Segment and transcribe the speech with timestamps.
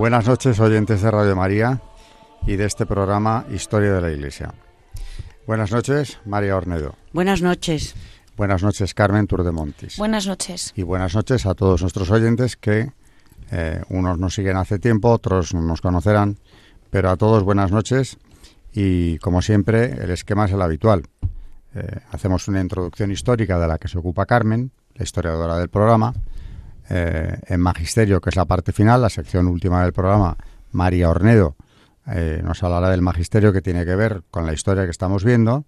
[0.00, 1.82] Buenas noches, oyentes de Radio María
[2.46, 4.54] y de este programa Historia de la Iglesia.
[5.46, 6.94] Buenas noches, María Ornedo.
[7.12, 7.94] Buenas noches.
[8.34, 9.98] Buenas noches, Carmen Turdemontis.
[9.98, 10.72] Buenas noches.
[10.74, 12.92] Y buenas noches a todos nuestros oyentes que
[13.50, 16.38] eh, unos nos siguen hace tiempo, otros no nos conocerán,
[16.88, 18.16] pero a todos buenas noches
[18.72, 21.02] y como siempre el esquema es el habitual.
[21.74, 26.14] Eh, hacemos una introducción histórica de la que se ocupa Carmen, la historiadora del programa,
[26.90, 30.36] eh, en Magisterio, que es la parte final, la sección última del programa,
[30.72, 31.56] María Ornedo
[32.06, 35.64] eh, nos hablará del Magisterio que tiene que ver con la historia que estamos viendo.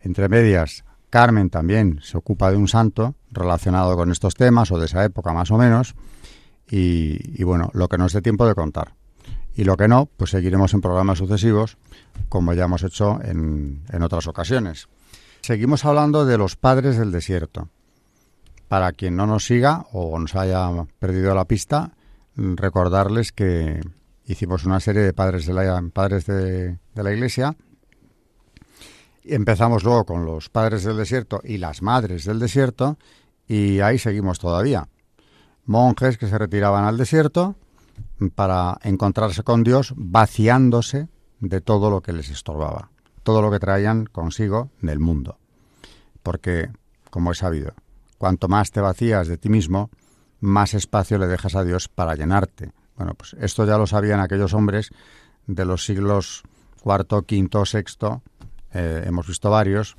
[0.00, 4.86] Entre medias, Carmen también se ocupa de un santo relacionado con estos temas o de
[4.86, 5.94] esa época más o menos.
[6.70, 8.94] Y, bueno, lo que nos dé tiempo de contar.
[9.54, 11.78] Y lo que no, pues seguiremos en programas sucesivos,
[12.28, 14.88] como ya hemos hecho en otras ocasiones.
[15.40, 17.68] Seguimos hablando de los padres del desierto.
[18.68, 21.92] Para quien no nos siga o nos haya perdido la pista,
[22.36, 23.80] recordarles que
[24.26, 27.56] hicimos una serie de padres de la, padres de, la Iglesia.
[29.24, 32.98] Empezamos luego con los padres del desierto y las madres del desierto
[33.46, 34.88] y ahí seguimos todavía.
[35.64, 37.56] Monjes que se retiraban al desierto
[38.34, 41.08] para encontrarse con Dios vaciándose
[41.40, 42.90] de todo lo que les estorbaba,
[43.22, 45.38] todo lo que traían consigo del mundo.
[46.22, 46.70] Porque,
[47.10, 47.74] como he sabido,
[48.18, 49.90] Cuanto más te vacías de ti mismo,
[50.40, 52.72] más espacio le dejas a Dios para llenarte.
[52.96, 54.90] Bueno, pues esto ya lo sabían aquellos hombres
[55.46, 56.42] de los siglos
[57.26, 58.22] quinto, sexto.
[58.72, 59.96] Eh, hemos visto varios,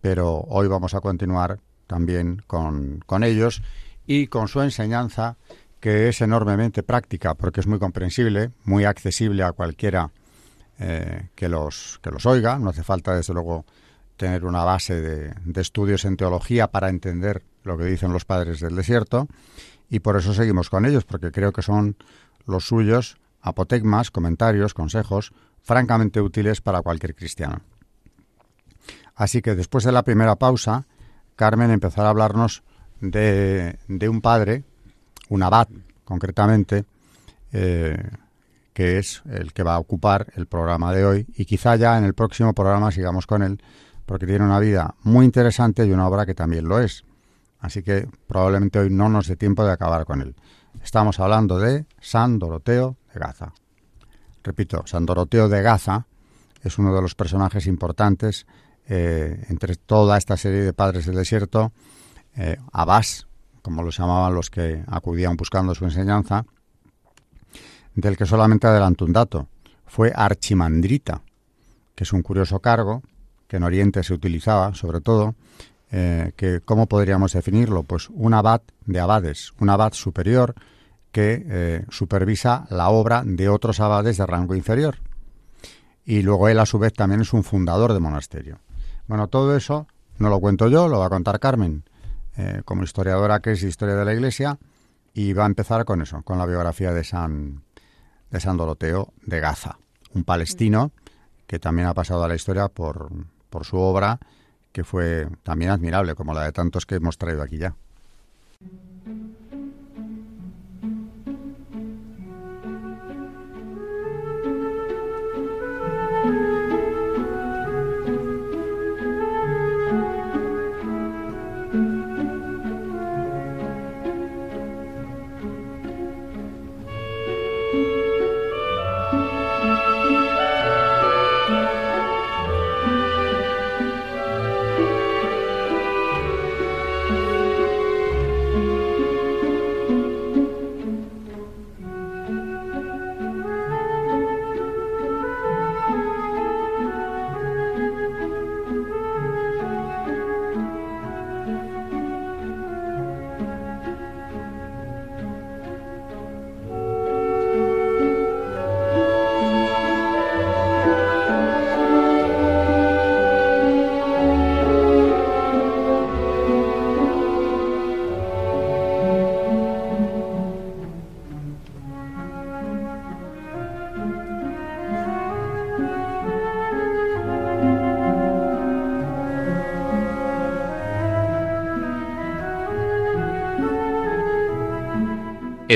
[0.00, 3.62] pero hoy vamos a continuar también con, con ellos
[4.06, 5.36] y con su enseñanza
[5.80, 10.10] que es enormemente práctica porque es muy comprensible, muy accesible a cualquiera
[10.78, 12.58] eh, que, los, que los oiga.
[12.58, 13.64] No hace falta, desde luego,
[14.16, 18.60] tener una base de, de, estudios en teología para entender lo que dicen los padres
[18.60, 19.28] del desierto,
[19.90, 21.96] y por eso seguimos con ellos, porque creo que son
[22.46, 25.32] los suyos apotegmas, comentarios, consejos,
[25.62, 27.60] francamente útiles para cualquier cristiano.
[29.14, 30.84] Así que después de la primera pausa,
[31.36, 32.62] Carmen empezará a hablarnos
[33.00, 34.64] de, de un padre,
[35.28, 35.68] un abad
[36.04, 36.84] concretamente,
[37.52, 38.10] eh,
[38.74, 42.04] que es el que va a ocupar el programa de hoy, y quizá ya en
[42.04, 43.62] el próximo programa sigamos con él,
[44.04, 47.05] porque tiene una vida muy interesante y una obra que también lo es.
[47.66, 50.36] Así que probablemente hoy no nos dé tiempo de acabar con él.
[50.84, 53.54] Estamos hablando de San Doroteo de Gaza.
[54.44, 56.06] Repito, San Doroteo de Gaza
[56.62, 58.46] es uno de los personajes importantes
[58.86, 61.72] eh, entre toda esta serie de padres del desierto,
[62.36, 62.56] eh,
[63.62, 66.46] como los llamaban los que acudían buscando su enseñanza,
[67.96, 69.48] del que solamente adelanto un dato.
[69.86, 71.20] Fue archimandrita,
[71.96, 73.02] que es un curioso cargo
[73.48, 75.34] que en Oriente se utilizaba sobre todo
[75.90, 77.82] eh, que ¿cómo podríamos definirlo?
[77.82, 80.54] Pues un abad de abades, un abad superior
[81.12, 84.98] que eh, supervisa la obra de otros abades de rango inferior.
[86.04, 88.58] Y luego él a su vez también es un fundador de monasterio.
[89.06, 89.86] Bueno, todo eso
[90.18, 91.84] no lo cuento yo, lo va a contar Carmen,
[92.36, 94.58] eh, como historiadora que es historia de la Iglesia,
[95.14, 97.62] y va a empezar con eso, con la biografía de San,
[98.30, 99.78] de San Doroteo de Gaza,
[100.14, 100.92] un palestino
[101.46, 103.08] que también ha pasado a la historia por,
[103.48, 104.18] por su obra
[104.76, 107.74] que fue también admirable, como la de tantos que hemos traído aquí ya.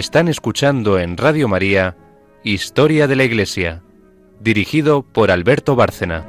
[0.01, 1.95] Están escuchando en Radio María
[2.43, 3.83] Historia de la Iglesia,
[4.41, 6.27] dirigido por Alberto Bárcena.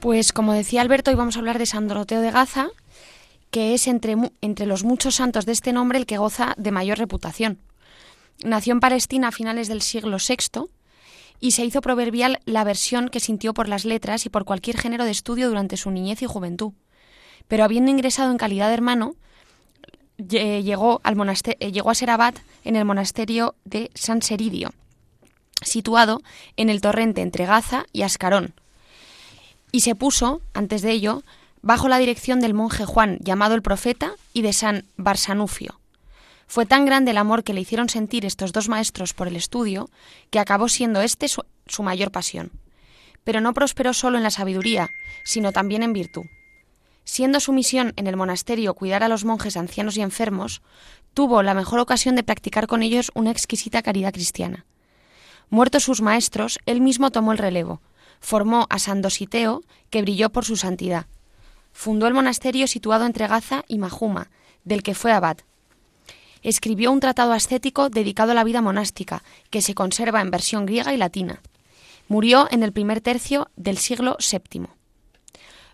[0.00, 2.66] Pues como decía Alberto, hoy vamos a hablar de San Doroteo de Gaza,
[3.52, 6.98] que es entre, entre los muchos santos de este nombre el que goza de mayor
[6.98, 7.60] reputación.
[8.42, 10.68] Nació en Palestina a finales del siglo VI
[11.40, 15.04] y se hizo proverbial la aversión que sintió por las letras y por cualquier género
[15.04, 16.72] de estudio durante su niñez y juventud.
[17.48, 19.16] Pero habiendo ingresado en calidad de hermano,
[20.18, 21.16] llegó, al
[21.58, 22.34] eh, llegó a ser abad
[22.64, 24.70] en el monasterio de San Seridio,
[25.62, 26.22] situado
[26.56, 28.54] en el torrente entre Gaza y Ascarón.
[29.72, 31.22] Y se puso, antes de ello,
[31.62, 35.79] bajo la dirección del monje Juan, llamado el profeta, y de San Barsanufio.
[36.50, 39.88] Fue tan grande el amor que le hicieron sentir estos dos maestros por el estudio,
[40.30, 41.44] que acabó siendo este su,
[41.84, 42.50] mayor pasión.
[43.22, 44.88] Pero no prosperó solo en la sabiduría,
[45.22, 46.24] sino también en virtud.
[47.04, 50.60] Siendo su misión en el monasterio cuidar a los monjes ancianos y enfermos,
[51.14, 54.66] tuvo la mejor ocasión de practicar con ellos una exquisita caridad cristiana.
[55.50, 57.80] Muertos sus maestros, él mismo tomó el relevo,
[58.18, 61.06] formó a San Dositeo, que brilló por su santidad.
[61.72, 64.32] Fundó el monasterio situado entre Gaza y Mahuma,
[64.64, 65.38] del que fue abad,
[66.42, 70.92] escribió un tratado ascético dedicado a la vida monástica, que se conserva en versión griega
[70.94, 71.40] y latina.
[72.08, 74.66] Murió en el primer tercio del siglo VII.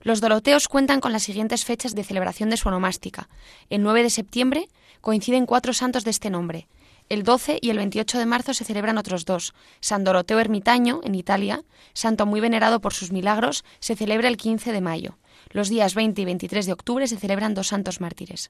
[0.02, 3.28] Los doroteos cuentan con las siguientes fechas de celebración de su onomástica.
[3.70, 4.68] El 9 de septiembre
[5.00, 6.68] coinciden cuatro santos de este nombre.
[7.08, 9.54] El 12 y el 28 de marzo se celebran otros dos.
[9.80, 11.62] San Doroteo Ermitaño, en Italia,
[11.92, 15.18] santo muy venerado por sus milagros, se celebra el 15 de mayo.
[15.50, 18.48] Los días 20 y 23 de octubre se celebran dos santos mártires.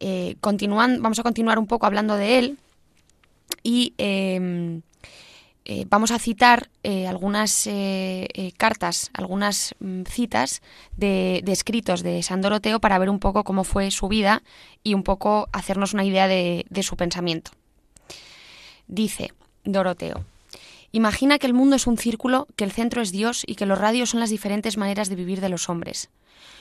[0.00, 2.58] Eh, vamos a continuar un poco hablando de él
[3.62, 4.80] y em,
[5.66, 7.68] eh, vamos a citar eh, algunas
[8.56, 10.62] cartas, algunas mm, citas
[10.96, 14.42] de, escritos de San Doroteo para ver un poco cómo fue su vida
[14.82, 17.52] y un poco hacernos una idea de su pensamiento.
[18.88, 19.32] Dice
[19.64, 20.24] Doroteo.
[20.92, 23.78] Imagina que el mundo es un círculo, que el centro es Dios y que los
[23.78, 26.10] radios son las diferentes maneras de vivir de los hombres.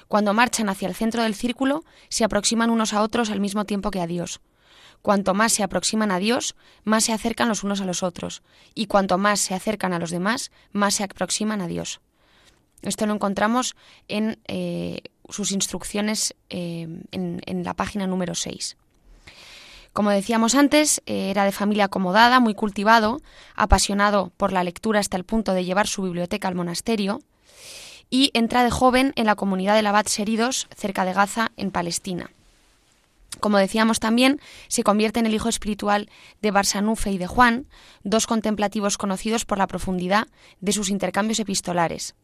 [0.08, 3.92] Cuando marchan hacia el centro del círculo, se aproximan unos a otros al mismo tiempo
[3.92, 4.42] que a Dios.
[5.02, 8.44] Cuanto más se aproximan a Dios, más se acercan los unos a los otros,
[8.76, 12.02] y cuanto más se acercan a los demás, más se aproximan a Dios.
[12.82, 13.76] Esto lo encontramos
[14.08, 18.78] en eh, sus instrucciones eh, en, la página número 6.
[19.94, 23.22] Como decíamos antes, eh, era de familia acomodada, muy cultivado,
[23.56, 27.22] apasionado por la lectura hasta el punto de llevar su biblioteca al monasterio,
[28.10, 32.32] y entra de joven en la comunidad de Abad Seridos, cerca de Gaza, en Palestina.
[33.40, 36.10] Como decíamos también, se convierte en el hijo espiritual
[36.42, 37.68] de Barsanufe y de Juan,
[38.04, 40.28] dos contemplativos conocidos por la profundidad
[40.60, 42.16] de sus intercambios epistolares.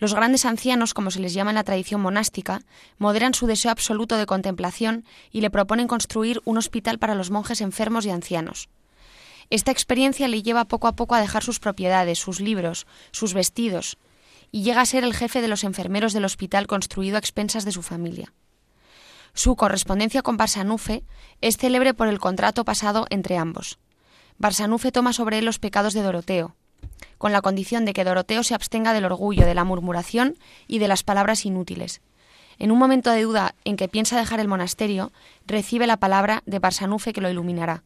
[0.00, 2.62] Los grandes ancianos, como se les llama en la tradición monástica,
[2.96, 7.60] moderan su deseo absoluto de contemplación y le proponen construir un hospital para los monjes
[7.60, 8.70] enfermos y ancianos.
[9.50, 13.98] Esta experiencia le lleva poco a poco a dejar sus propiedades, sus libros, sus vestidos,
[14.50, 17.72] y llega a ser el jefe de los enfermeros del hospital construido a expensas de
[17.72, 18.32] su familia.
[19.34, 21.04] Su correspondencia con Barsanufe
[21.42, 23.78] es célebre por el contrato pasado entre ambos.
[24.38, 26.56] Barsanufe toma sobre él los pecados de Doroteo,
[27.18, 30.88] con la condición de que Doroteo se abstenga del orgullo, de la murmuración y de
[30.88, 32.00] las palabras inútiles.
[32.58, 35.12] En un momento de duda en que piensa dejar el monasterio,
[35.46, 37.82] recibe la palabra de Barsanufe que lo iluminará.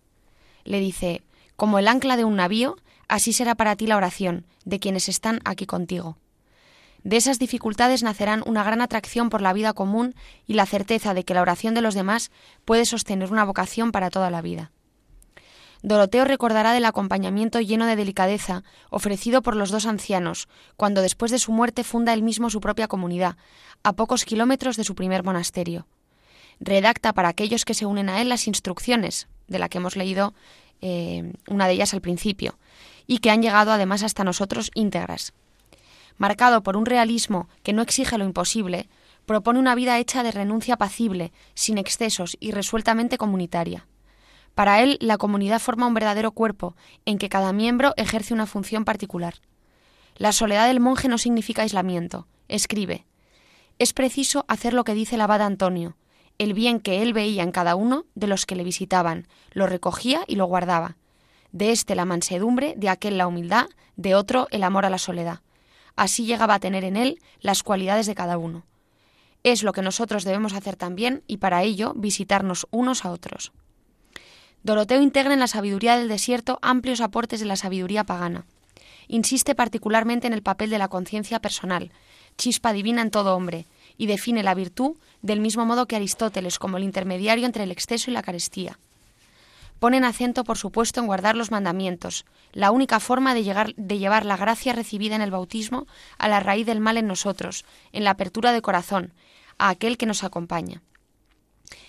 [0.64, 1.22] Le dice,
[1.56, 5.40] como el ancla de un navío, así será para ti la oración de quienes están
[5.44, 6.16] aquí contigo.
[7.04, 10.14] De esas dificultades nacerán una gran atracción por la vida común
[10.46, 12.30] y la certeza de que la oración de los demás
[12.64, 14.72] puede sostener una vocación para toda la vida.
[15.84, 20.48] Doroteo recordará del acompañamiento lleno de delicadeza ofrecido por los dos ancianos,
[20.78, 23.36] cuando después de su muerte funda él mismo su propia comunidad,
[23.82, 25.86] a pocos kilómetros de su primer monasterio.
[26.58, 30.32] Redacta para aquellos que se unen a él las instrucciones, de la que hemos leído
[30.80, 32.58] eh, una de ellas al principio,
[33.06, 35.34] y que han llegado además hasta nosotros íntegras
[36.16, 38.88] marcado por un realismo que no exige lo imposible,
[39.26, 43.86] propone una vida hecha de renuncia apacible, sin excesos y resueltamente comunitaria.
[44.54, 48.84] Para él, la comunidad forma un verdadero cuerpo, en que cada miembro ejerce una función
[48.84, 49.34] particular.
[50.16, 52.28] La soledad del monje no significa aislamiento.
[52.48, 53.04] Escribe.
[53.80, 55.96] Es preciso hacer lo que dice el abad Antonio.
[56.38, 60.22] El bien que él veía en cada uno de los que le visitaban, lo recogía
[60.28, 60.96] y lo guardaba.
[61.50, 65.40] De éste la mansedumbre, de aquel la humildad, de otro el amor a la soledad.
[65.96, 68.64] Así llegaba a tener en él las cualidades de cada uno.
[69.42, 73.52] Es lo que nosotros debemos hacer también y para ello visitarnos unos a otros.
[74.64, 78.46] Doroteo integra en la sabiduría del desierto amplios aportes de la sabiduría pagana.
[79.08, 81.92] Insiste particularmente en el papel de la conciencia personal,
[82.38, 83.66] chispa divina en todo hombre,
[83.98, 88.10] y define la virtud del mismo modo que Aristóteles como el intermediario entre el exceso
[88.10, 88.78] y la carestía.
[89.80, 94.38] Ponen acento, por supuesto, en guardar los mandamientos, la única forma de, de llevar la
[94.38, 98.52] gracia recibida en el bautismo a la raíz del mal en nosotros, en la apertura
[98.52, 99.12] de corazón,
[99.58, 100.80] a aquel que nos acompaña.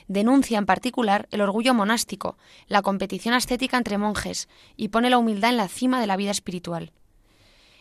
[0.08, 4.48] Denuncia en particular el orgullo monástico, la competición ascética entre monjes,
[4.78, 6.92] y pone la humildad en la cima de la vida espiritual.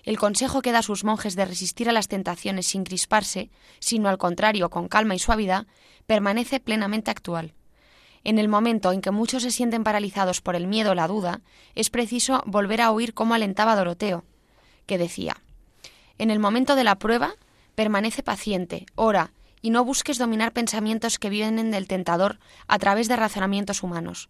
[0.04, 4.08] El consejo que da a sus monjes de resistir a las tentaciones sin crisparse, sino
[4.08, 5.66] al contrario con calma y suavidad,
[6.06, 7.54] permanece plenamente actual.
[8.22, 11.42] En el momento en que muchos se sienten paralizados por el miedo o la duda,
[11.74, 14.24] es preciso volver a oír cómo alentaba Doroteo,
[14.86, 15.36] que decía
[16.16, 17.34] En el momento de la prueba,
[17.74, 19.32] permanece paciente, ora,
[19.64, 24.28] y no busques dominar pensamientos que vienen del tentador a través de razonamientos humanos.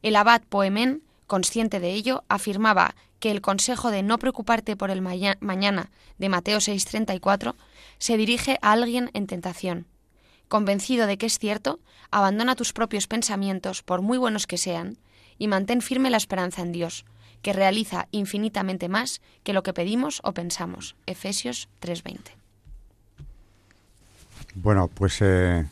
[0.00, 5.02] El abad Poemen, consciente de ello, afirmaba que el consejo de no preocuparte por el
[5.02, 7.54] mañana de Mateo 6:34
[7.98, 9.84] se dirige a alguien en tentación.
[10.48, 11.78] Convencido de que es cierto,
[12.10, 14.96] abandona tus propios pensamientos, por muy buenos que sean,
[15.36, 17.04] y mantén firme la esperanza en Dios,
[17.42, 20.96] que realiza infinitamente más que lo que pedimos o pensamos.
[21.04, 22.41] Efesios 3:20.
[24.54, 25.66] Bueno, pues eh,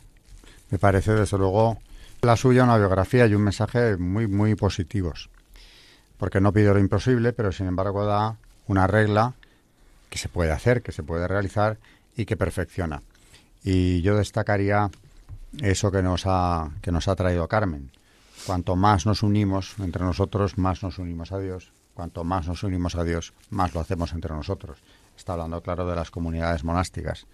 [0.69, 1.77] me parece desde luego
[2.21, 5.29] la suya una biografía y un mensaje muy, muy positivos
[6.21, 9.33] porque no pide lo imposible, pero sin embargo da una regla
[10.07, 11.79] que se puede hacer, que se puede realizar
[12.15, 13.01] y que perfecciona.
[13.63, 14.91] Y yo destacaría
[15.63, 17.89] eso que nos ha, que nos ha traído Carmen.
[18.45, 21.71] Cuanto más nos unimos entre nosotros, más nos unimos a Dios.
[21.95, 24.77] Cuanto más nos unimos a Dios, más lo hacemos entre nosotros.
[25.17, 27.25] Está hablando, claro, de las comunidades monásticas.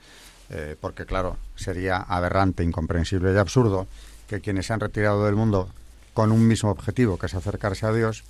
[0.49, 3.87] Eh, porque, claro, sería aberrante, incomprensible y absurdo
[4.27, 5.69] que quienes se han retirado del mundo
[6.13, 8.23] con un mismo objetivo, que es acercarse a Dios,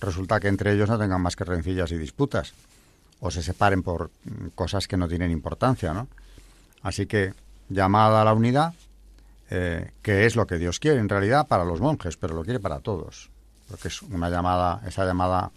[0.00, 2.54] resulta que entre ellos no tengan más que rencillas y disputas
[3.20, 6.08] o se separen por mm, cosas que no tienen importancia, ¿no?
[6.82, 7.32] Así que
[7.68, 8.74] llamada a la unidad,
[9.50, 12.60] eh, que es lo que Dios quiere en realidad para los monjes, pero lo quiere
[12.60, 13.30] para todos,
[13.68, 15.50] porque es una llamada, esa llamada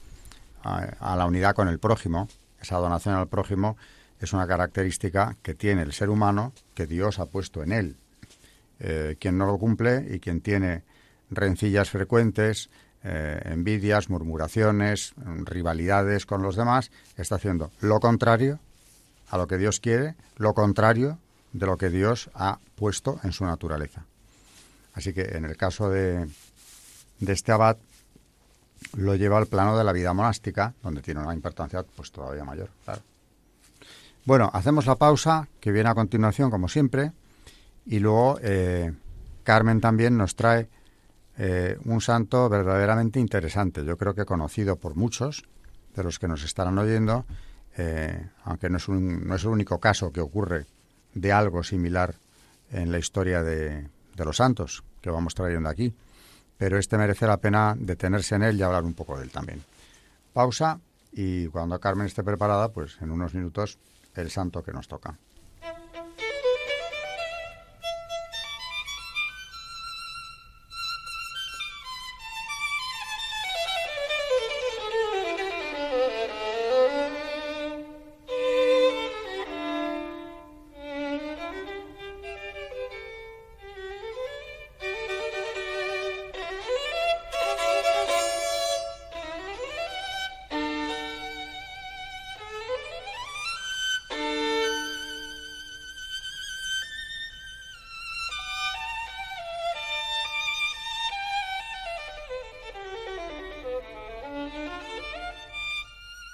[0.63, 2.27] a, la unidad con el prójimo,
[2.61, 3.77] esa donación al prójimo,
[4.19, 7.95] es una característica que tiene el ser humano que Dios ha puesto en él.
[8.79, 10.83] Eh, quien no lo cumple y quien tiene
[11.29, 12.69] rencillas frecuentes,
[13.03, 18.59] eh, envidias, murmuraciones, rivalidades con los demás, está haciendo lo contrario
[19.29, 21.19] a lo que Dios quiere, lo contrario
[21.53, 24.05] de lo que Dios ha puesto en su naturaleza.
[24.93, 26.27] Así que en el caso de,
[27.19, 27.77] de este abad,
[28.95, 32.69] lo lleva al plano de la vida monástica, donde tiene una importancia pues todavía mayor.
[34.27, 37.13] Bueno, hacemos la pausa que viene a continuación, como siempre,
[37.85, 38.91] y luego eh,
[39.43, 40.67] Carmen también nos trae
[41.37, 45.45] eh, un santo verdaderamente interesante, yo creo que conocido por muchos
[45.95, 47.25] de los que nos estarán oyendo,
[47.77, 50.65] eh, aunque no es, un, no es el único caso que ocurre
[51.13, 52.13] de algo similar
[52.69, 55.93] en la historia de, de los santos que vamos trayendo aquí,
[56.57, 59.63] pero este merece la pena detenerse en él y hablar un poco de él también.
[60.33, 60.81] Pausa
[61.13, 63.79] y cuando Carmen esté preparada, pues en unos minutos
[64.17, 65.19] el santo que nos toca.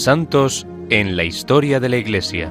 [0.00, 2.50] Santos en la historia de la Iglesia.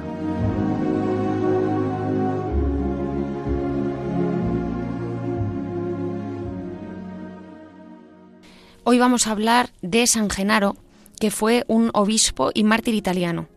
[8.84, 10.76] Hoy vamos a hablar de San Genaro,
[11.18, 13.48] que fue un obispo y mártir italiano.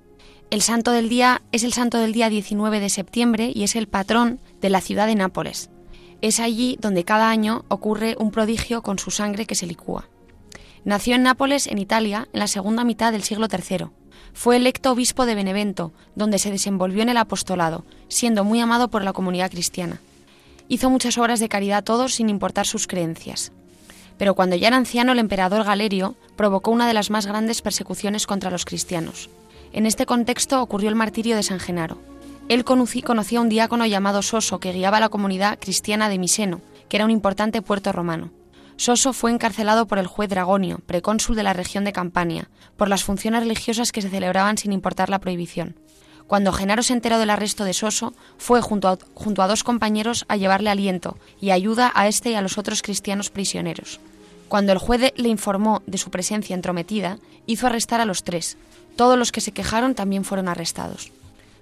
[0.50, 3.88] El santo del día es el santo del día 19 de septiembre y es el
[3.88, 5.70] patrón de la ciudad de Nápoles.
[6.24, 10.10] Es allí donde cada año ocurre un prodigio con su sangre que se licúa.
[10.86, 13.88] Nació en Nápoles, en Italia, en la segunda mitad del siglo III.
[14.34, 19.04] Fue electo obispo de Benevento, donde se desenvolvió en el apostolado, siendo muy amado por
[19.04, 20.02] la comunidad cristiana.
[20.68, 23.54] Hizo muchas obras de caridad a todos sin importar sus creencias.
[24.18, 28.28] Pero cuando ya era anciano el emperador Galerio provocó una de las más grandes persecuciones
[28.28, 29.30] contra los cristianos.
[29.72, 31.98] En este contexto ocurrió el martirio de San Genaro.
[32.50, 36.62] Él conocía a un diácono llamado Soso que guiaba a la comunidad cristiana de Miseno,
[36.90, 38.32] que era un importante puerto romano.
[38.84, 43.06] Soso fue encarcelado por el juez Dragonio, precónsul de la región de Campania, por las
[43.06, 45.80] funciones religiosas que se celebraban sin importar la prohibición.
[46.28, 50.70] Cuando Genaro se enteró del arresto de Soso, fue junto a, dos compañeros a llevarle
[50.70, 54.02] aliento y ayuda a este y a los otros cristianos prisioneros.
[54.50, 58.58] Cuando el juez le informó de su presencia entrometida, hizo arrestar a los tres,
[58.98, 61.14] todos los que se quejaron también fueron arrestados.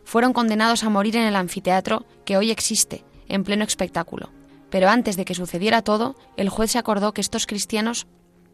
[0.05, 4.31] Fueron condenados a morir en el anfiteatro que hoy existe, en pleno espectáculo.
[4.71, 8.07] Pero antes de que sucediera todo, el juez se acordó que estos cristianos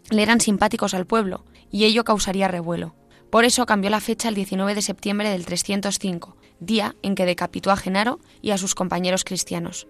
[0.09, 2.95] le eran simpáticos al pueblo, y ello causaría revuelo.
[3.29, 7.71] Por eso cambió la fecha al 19 de septiembre del 305, día en que decapitó
[7.71, 9.87] a Genaro y a sus compañeros cristianos.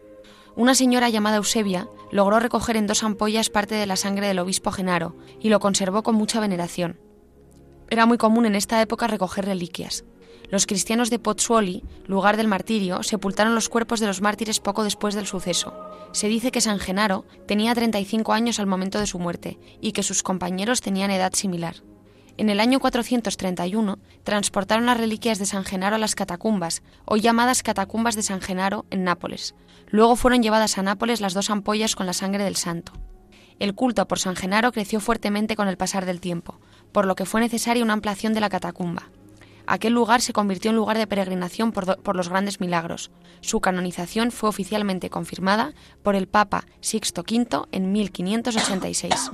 [0.55, 4.71] Una señora llamada Eusebia logró recoger en dos ampollas parte de la sangre del obispo
[4.71, 6.99] Genaro y lo conservó con mucha veneración.
[7.89, 10.03] Era muy común en esta época recoger reliquias.
[10.49, 15.13] Los cristianos de Pozzuoli, lugar del martirio, sepultaron los cuerpos de los mártires poco después
[15.13, 15.73] del suceso.
[16.13, 20.03] Se dice que San Genaro tenía 35 años al momento de su muerte y que
[20.03, 21.75] sus compañeros tenían edad similar.
[22.37, 27.63] En el año 431 transportaron las reliquias de San Genaro a las catacumbas, hoy llamadas
[27.63, 29.53] catacumbas de San Genaro, en Nápoles.
[29.87, 32.93] Luego fueron llevadas a Nápoles las dos ampollas con la sangre del santo.
[33.59, 37.25] El culto por San Genaro creció fuertemente con el pasar del tiempo, por lo que
[37.25, 39.09] fue necesaria una ampliación de la catacumba.
[39.67, 43.11] Aquel lugar se convirtió en lugar de peregrinación por, los grandes milagros.
[43.41, 49.31] Su canonización fue oficialmente confirmada por el Papa Sixto V en 1586.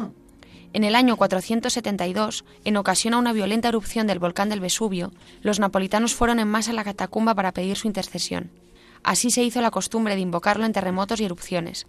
[0.74, 5.12] En el año 472, en ocasión a una violenta erupción del volcán del Vesubio,
[5.44, 8.50] los napolitanos fueron en masa a la catacumba para pedir su intercesión.
[9.04, 11.86] Así se hizo la costumbre de invocarlo en terremotos y erupciones.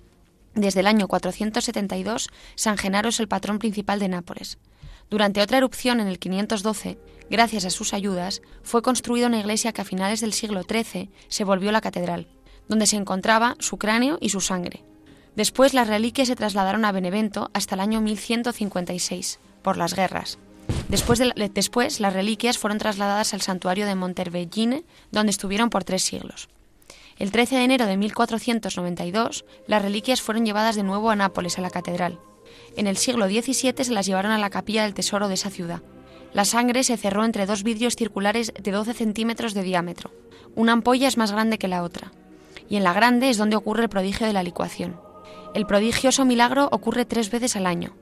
[0.55, 4.59] Desde el año 472, San Genaro es el patrón principal de Nápoles.
[5.09, 6.99] Durante otra erupción en el 512,
[7.31, 11.45] gracias a sus ayudas, fue construida una iglesia que a finales del siglo XIII se
[11.45, 12.27] volvió la catedral,
[12.69, 14.85] donde se encontraba su cráneo y su sangre.
[15.37, 20.39] Después las reliquias se trasladaron a Benevento hasta el año 1156, por las guerras.
[20.89, 26.49] Después, las reliquias fueron trasladadas al santuario de Montervelline, donde estuvieron por tres siglos.
[27.19, 31.63] El 13 de enero de 1492, las reliquias fueron llevadas de nuevo a Nápoles, a
[31.63, 32.19] la catedral.
[32.77, 35.83] En el siglo XVII se las llevaron a la capilla del tesoro de esa ciudad.
[36.35, 40.11] La sangre se cerró entre dos vidrios circulares de 12 centímetros de diámetro.
[40.57, 42.11] Una ampolla es más grande que la otra.
[42.69, 45.01] Y en la grande es donde ocurre el prodigio de la licuación.
[45.55, 47.95] El prodigioso milagro ocurre tres veces al año.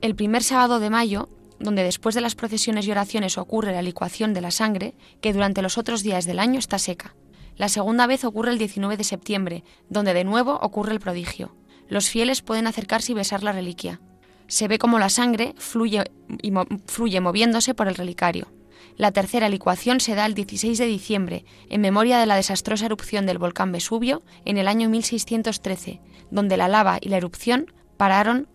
[0.00, 4.32] El primer sábado de mayo, donde después de las procesiones y oraciones ocurre la licuación
[4.32, 7.16] de la sangre, que durante los otros días del año está seca.
[7.56, 11.56] La segunda vez ocurre el 19 de septiembre, donde de nuevo ocurre el prodigio.
[11.88, 14.00] Los fieles pueden acercarse y besar la reliquia.
[14.48, 16.04] Se ve como la sangre fluye,
[16.42, 16.52] y
[16.86, 18.48] fluye moviéndose por el relicario.
[18.96, 23.26] La tercera licuación se da el 16 de diciembre, en memoria de la desastrosa erupción
[23.26, 28.48] del volcán Vesubio en el año 1613, donde la lava y la erupción pararon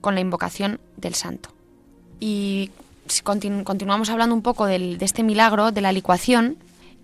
[0.00, 1.50] con la invocación del santo.
[2.20, 2.70] Y
[3.24, 6.58] continuamos hablando un poco de este milagro de la licuación,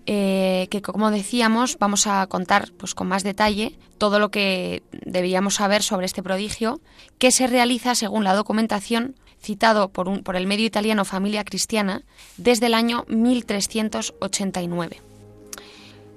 [0.05, 5.55] eh, que como decíamos vamos a contar pues, con más detalle todo lo que debíamos
[5.55, 6.79] saber sobre este prodigio,
[7.17, 12.03] que se realiza según la documentación citado por, un, por el medio italiano Familia Cristiana
[12.37, 15.01] desde el año 1389.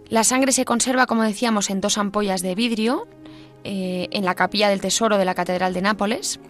[0.09, 3.07] La sangre se conserva, como decíamos, en dos ampollas de vidrio
[3.65, 6.41] eh, en la capilla del Tesoro de la Catedral de Nápoles.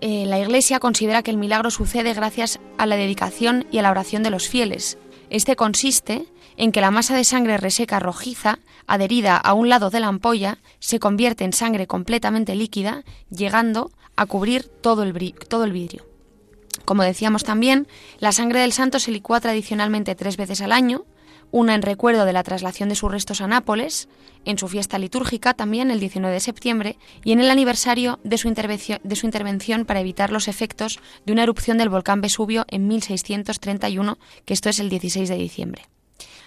[0.00, 3.90] Eh, la Iglesia considera que el milagro sucede gracias a la dedicación y a la
[3.90, 4.96] oración de los fieles.
[5.28, 6.24] Este consiste
[6.60, 10.58] en que la masa de sangre reseca rojiza, adherida a un lado de la ampolla,
[10.78, 16.06] se convierte en sangre completamente líquida, llegando a cubrir todo el, vidrio.
[16.84, 21.06] Como decíamos también, la sangre del santo se licúa tradicionalmente tres veces al año,
[21.50, 24.10] una en recuerdo de la traslación de sus restos a Nápoles,
[24.44, 28.50] en su fiesta litúrgica también el 19 de septiembre, y en el aniversario de su,
[28.50, 34.18] de su intervención para evitar los efectos de una erupción del volcán Vesubio en 1631,
[34.44, 35.88] que esto es el 16 de diciembre.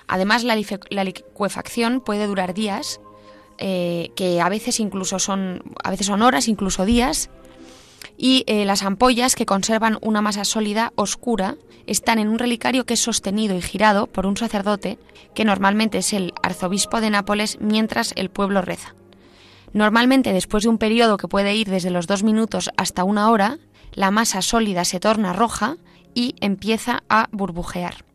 [0.08, 3.00] Además, la, liquefacción puede durar días,
[3.58, 7.30] eh, que a veces incluso son, a veces son horas, incluso días,
[8.16, 11.56] Y eh, las ampollas, que conservan una masa sólida oscura,
[11.88, 15.00] están en un relicario que es sostenido y girado por un sacerdote,
[15.34, 18.94] que normalmente es el arzobispo de Nápoles, mientras el pueblo reza.
[19.74, 23.58] Normalmente, después de un periodo que puede ir desde los dos minutos hasta una hora,
[23.94, 25.78] la masa sólida se torna roja
[26.14, 28.06] y empieza a burbujear.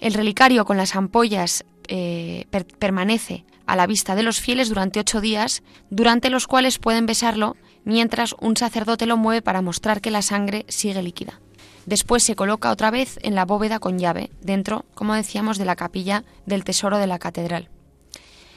[0.00, 2.46] El relicario con las ampollas eh,
[2.78, 7.56] permanece a la vista de los fieles durante ocho días, durante los cuales pueden besarlo
[7.84, 11.40] mientras un sacerdote lo mueve para mostrar que la sangre sigue líquida.
[11.86, 15.76] Después se coloca otra vez en la bóveda con llave, dentro, como decíamos, de la
[15.76, 17.70] capilla del tesoro de la catedral.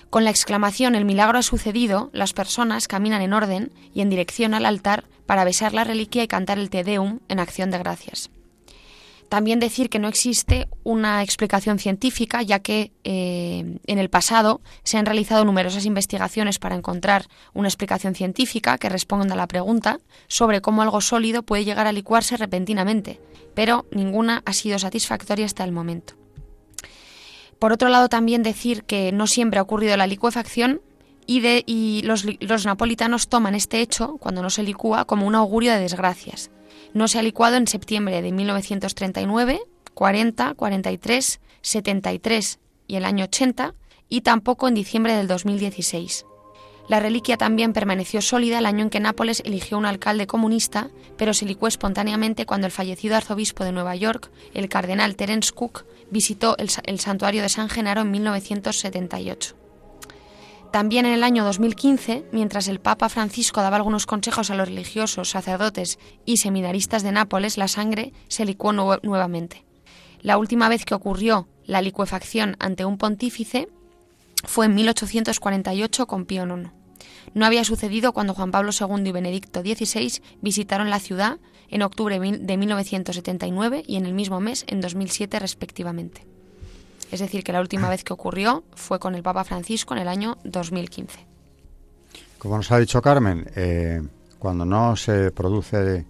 [0.10, 4.56] Con la exclamación El milagro ha sucedido, las personas caminan en orden y en dirección
[4.56, 8.32] al altar para besar la reliquia y cantar el Te Deum en acción de gracias.
[9.30, 14.98] También decir que no existe una explicación científica, ya que eh, en el pasado se
[14.98, 20.62] han realizado numerosas investigaciones para encontrar una explicación científica que responda a la pregunta sobre
[20.62, 23.22] cómo algo sólido puede llegar a licuarse repentinamente,
[23.54, 26.15] pero ninguna ha sido satisfactoria hasta el momento.
[27.60, 30.82] Por otro lado, también decir que no siempre ha ocurrido la licuefacción
[31.28, 35.72] y, y los, los napolitanos toman este hecho, cuando no se licúa, como un augurio
[35.74, 36.50] de desgracias
[36.93, 39.62] no se ha licuado en septiembre de 1939,
[39.93, 43.75] 40, 43, 73 y el año 80
[44.10, 46.25] y tampoco en diciembre del 2016.
[46.88, 51.36] La reliquia también permaneció sólida el año en que Nápoles eligió un alcalde comunista, pero
[51.36, 56.58] se licuó espontáneamente cuando el fallecido arzobispo de Nueva York, el cardenal Terence Cook, visitó
[56.58, 59.59] el, el santuario de San Genaro en 1978.
[60.71, 65.29] También en el año 2015, mientras el Papa Francisco daba algunos consejos a los religiosos,
[65.29, 69.65] sacerdotes y seminaristas de Nápoles, la sangre se licuó nuevamente.
[70.21, 73.67] La última vez que ocurrió la licuefacción ante un pontífice
[74.43, 76.69] fue en 1848 con Pío IX.
[77.34, 82.19] No había sucedido cuando Juan Pablo II y Benedicto XVI visitaron la ciudad en octubre
[82.19, 86.27] de 1979 y en el mismo mes en 2007 respectivamente.
[87.12, 90.08] Es decir, que la última vez que ocurrió fue con el Papa Francisco en el
[90.08, 91.26] año 2015.
[92.38, 94.02] Como nos ha dicho Carmen, eh,
[94.38, 96.06] cuando no se produce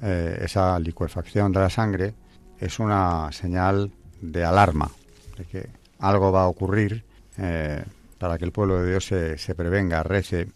[0.00, 2.14] eh, esa licuefacción de la sangre,
[2.58, 4.90] es una señal de alarma,
[5.36, 7.04] de que algo va a ocurrir
[7.38, 7.84] eh,
[8.18, 10.48] para que el pueblo de Dios se, se prevenga, rece,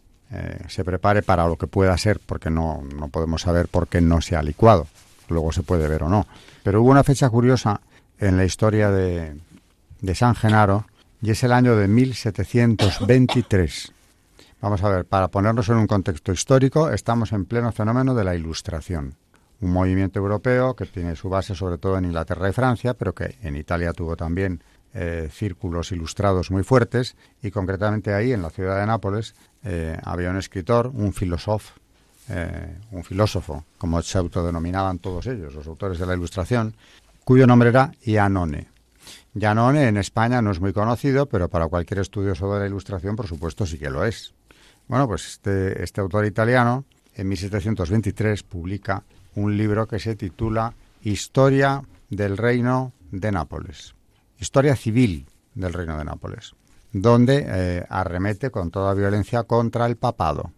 [0.69, 4.21] se prepare para lo que pueda ser, porque no, no podemos saber por qué no
[4.21, 4.87] se ha licuado.
[5.29, 6.25] Luego se puede ver o no.
[6.63, 7.81] Pero hubo una fecha curiosa
[8.21, 9.35] en la historia de,
[10.01, 10.87] de San Genaro
[11.23, 13.93] y es el año de 1723.
[14.61, 18.35] Vamos a ver, para ponernos en un contexto histórico, estamos en pleno fenómeno de la
[18.35, 19.15] Ilustración,
[19.61, 23.37] un movimiento europeo que tiene su base sobre todo en Inglaterra y Francia, pero que
[23.43, 28.81] en Italia tuvo también eh, círculos ilustrados muy fuertes y concretamente ahí, en la ciudad
[28.81, 29.35] de Nápoles,
[29.65, 31.75] eh, había un escritor, un filósofo,
[32.29, 36.75] eh, un filósofo, como se autodenominaban todos ellos, los autores de la Ilustración,
[37.25, 38.69] cuyo nombre era Ianone.
[39.39, 43.27] Janone en España no es muy conocido, pero para cualquier estudioso de la ilustración, por
[43.27, 44.35] supuesto, sí que lo es.
[44.89, 49.05] Bueno, pues este, este autor italiano, en 1723, publica
[49.37, 53.95] un libro que se titula Historia del Reino de Nápoles.
[54.39, 56.55] Historia civil del Reino de Nápoles,
[56.93, 60.53] donde eh, arremete con toda violencia contra el papado.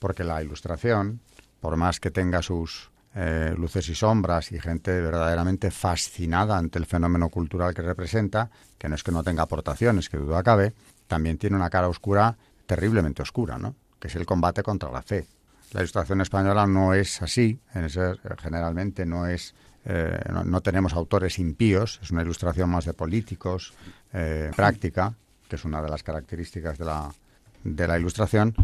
[0.00, 1.20] Porque la ilustración,
[1.60, 6.86] por más que tenga sus eh, luces y sombras y gente verdaderamente fascinada ante el
[6.86, 10.74] fenómeno cultural que representa, que no es que no tenga aportaciones, que duda cabe,
[11.06, 13.74] también tiene una cara oscura, terriblemente oscura, ¿no?
[14.00, 15.26] que es el combate contra la fe.
[15.72, 19.54] La ilustración española no es así, en ese, generalmente no es
[19.86, 23.74] eh, no, tenemos autores impíos, es una ilustración más de políticos,
[24.12, 25.14] eh, práctica,
[25.48, 27.12] que es una de las características de la,
[27.62, 28.54] de la ilustración,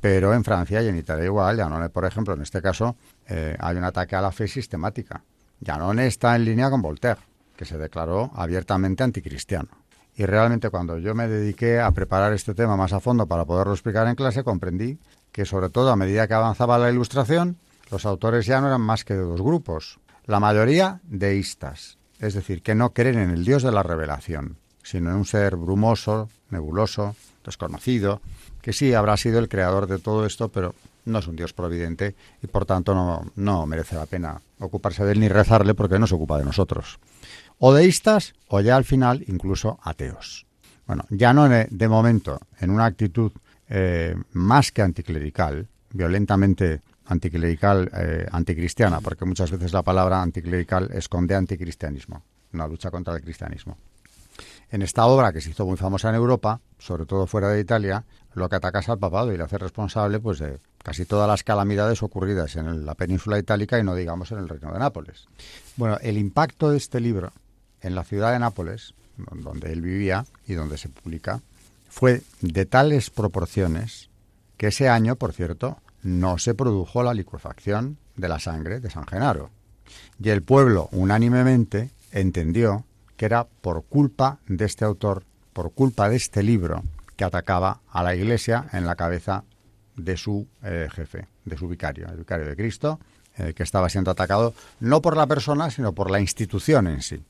[0.00, 2.96] pero en Francia y en Italia igual, Janone, por ejemplo, en este caso,
[3.28, 5.22] eh, hay un ataque a la fe sistemática.
[5.64, 7.20] Janone está en línea con Voltaire,
[7.56, 9.68] que se declaró abiertamente anticristiano.
[10.16, 13.72] Y realmente cuando yo me dediqué a preparar este tema más a fondo para poderlo
[13.72, 14.98] explicar en clase, comprendí
[15.32, 17.56] que sobre todo a medida que avanzaba la ilustración,
[17.90, 20.00] los autores ya no eran más que de dos grupos.
[20.26, 25.10] La mayoría deístas, es decir, que no creen en el Dios de la revelación, sino
[25.10, 28.20] en un ser brumoso, nebuloso, desconocido,
[28.60, 30.74] que sí habrá sido el creador de todo esto, pero
[31.04, 35.12] no es un Dios providente y por tanto no, no merece la pena ocuparse de
[35.12, 36.98] él ni rezarle porque no se ocupa de nosotros.
[37.58, 40.46] O deístas o ya al final incluso ateos.
[40.86, 43.32] Bueno, ya no de momento en una actitud
[43.68, 51.34] eh, más que anticlerical, violentamente anticlerical, eh, anticristiana, porque muchas veces la palabra anticlerical esconde
[51.34, 52.22] anticristianismo,
[52.52, 53.76] una lucha contra el cristianismo.
[54.70, 58.04] En esta obra, que se hizo muy famosa en Europa, sobre todo fuera de Italia,
[58.34, 61.42] lo que ataca es al papado y le hace responsable pues, de, casi todas las
[61.42, 65.26] calamidades ocurridas en la península itálica y no digamos en el reino de Nápoles.
[65.76, 67.32] Bueno, el impacto de este libro
[67.80, 71.40] en la ciudad de Nápoles, donde él vivía y donde se publica,
[71.88, 74.08] fue de tales proporciones
[74.56, 79.06] que ese año, por cierto, no se produjo la liquefacción de la sangre de San
[79.06, 79.50] Genaro.
[80.22, 82.84] Y el pueblo unánimemente entendió
[83.20, 86.82] que era por culpa de este autor, por culpa de este libro,
[87.16, 89.44] que atacaba a la Iglesia en la cabeza
[89.94, 92.98] de su eh, jefe, de su vicario, el vicario de Cristo,
[93.36, 97.22] eh, que estaba siendo atacado no por la persona, sino por la institución en sí.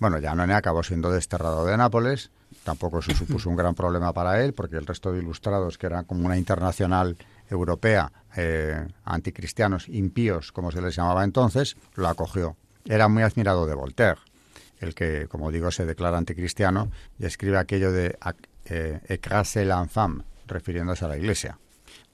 [0.00, 2.32] Bueno, Giannone acabó siendo desterrado de Nápoles,
[2.64, 6.04] tampoco se supuso un gran problema para él, porque el resto de ilustrados, que eran
[6.04, 7.16] como una internacional
[7.48, 12.56] europea, eh, anticristianos impíos, como se les llamaba entonces, lo acogió.
[12.84, 14.18] Era muy admirado de Voltaire,
[14.82, 18.18] el que, como digo, se declara anticristiano y escribe aquello de
[18.64, 21.58] eh, écrase l'enfant, refiriéndose a la Iglesia.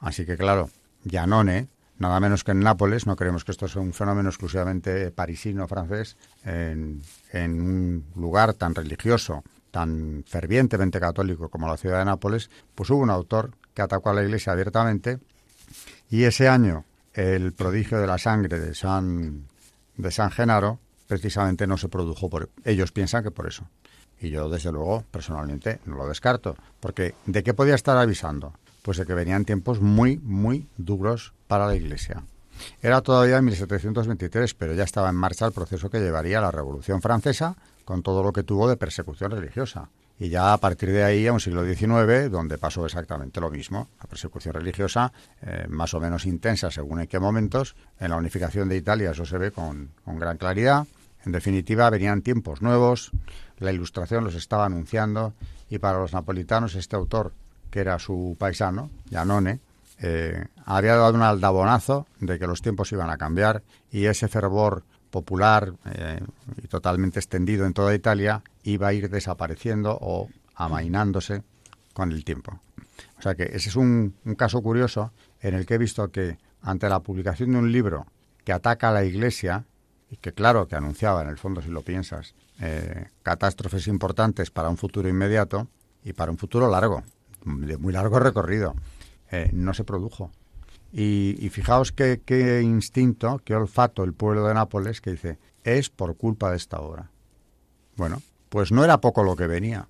[0.00, 0.70] Así que, claro,
[1.04, 5.66] Giannone, nada menos que en Nápoles, no creemos que esto sea un fenómeno exclusivamente parisino
[5.66, 7.02] francés, en,
[7.32, 13.02] en un lugar tan religioso, tan fervientemente católico como la ciudad de Nápoles, pues hubo
[13.02, 15.18] un autor que atacó a la Iglesia abiertamente
[16.10, 19.46] y ese año el prodigio de la sangre de San,
[19.96, 20.78] de San Genaro
[21.08, 23.68] precisamente no se produjo por ellos piensan que por eso.
[24.20, 28.52] Y yo desde luego personalmente no lo descarto, porque ¿de qué podía estar avisando?
[28.82, 32.22] Pues de que venían tiempos muy muy duros para la Iglesia.
[32.82, 36.50] Era todavía en 1723, pero ya estaba en marcha el proceso que llevaría a la
[36.50, 39.88] Revolución Francesa con todo lo que tuvo de persecución religiosa.
[40.20, 43.88] Y ya a partir de ahí a un siglo XIX, donde pasó exactamente lo mismo,
[44.00, 48.68] la persecución religiosa, eh, más o menos intensa según en qué momentos, en la unificación
[48.68, 50.88] de Italia eso se ve con gran claridad.
[51.24, 53.10] En definitiva, venían tiempos nuevos,
[53.58, 55.34] la ilustración los estaba anunciando,
[55.68, 57.32] y para los napolitanos este autor,
[57.70, 59.60] que era su paisano, Giannone,
[60.00, 64.84] eh, había dado un aldabonazo de que los tiempos iban a cambiar y ese fervor
[65.10, 66.20] popular eh,
[66.62, 71.42] y totalmente extendido en toda Italia iba a ir desapareciendo o amainándose
[71.92, 72.60] con el tiempo.
[73.18, 76.88] O sea que ese es un, caso curioso en el que he visto que ante
[76.88, 78.06] la publicación de un libro
[78.44, 79.64] que ataca a la Iglesia
[80.10, 84.68] y que claro que anunciaba en el fondo si lo piensas eh, catástrofes importantes para
[84.68, 85.68] un futuro inmediato
[86.04, 87.02] y para un futuro largo
[87.44, 88.74] de muy largo recorrido
[89.30, 90.30] eh, no se produjo
[90.92, 96.16] y, fijaos qué, qué, instinto, qué olfato el pueblo de Nápoles que dice, es por
[96.16, 97.10] culpa de esta obra.
[97.96, 99.88] Bueno, pues no era poco lo que venía.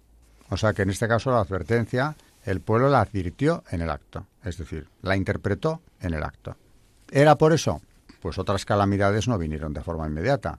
[0.50, 4.26] O sea que en este caso la advertencia, el pueblo la advirtió en el acto,
[4.42, 6.56] es decir, la interpretó en el acto.
[7.10, 7.80] ¿Era por eso?
[8.20, 10.58] Pues otras calamidades no vinieron de forma inmediata.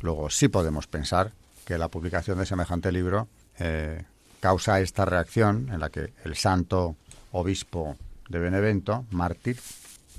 [0.00, 1.32] Luego sí podemos pensar
[1.64, 4.04] que la publicación de semejante libro eh,
[4.40, 6.96] causa esta reacción en la que el santo
[7.32, 7.96] obispo
[8.28, 9.58] de Benevento, mártir,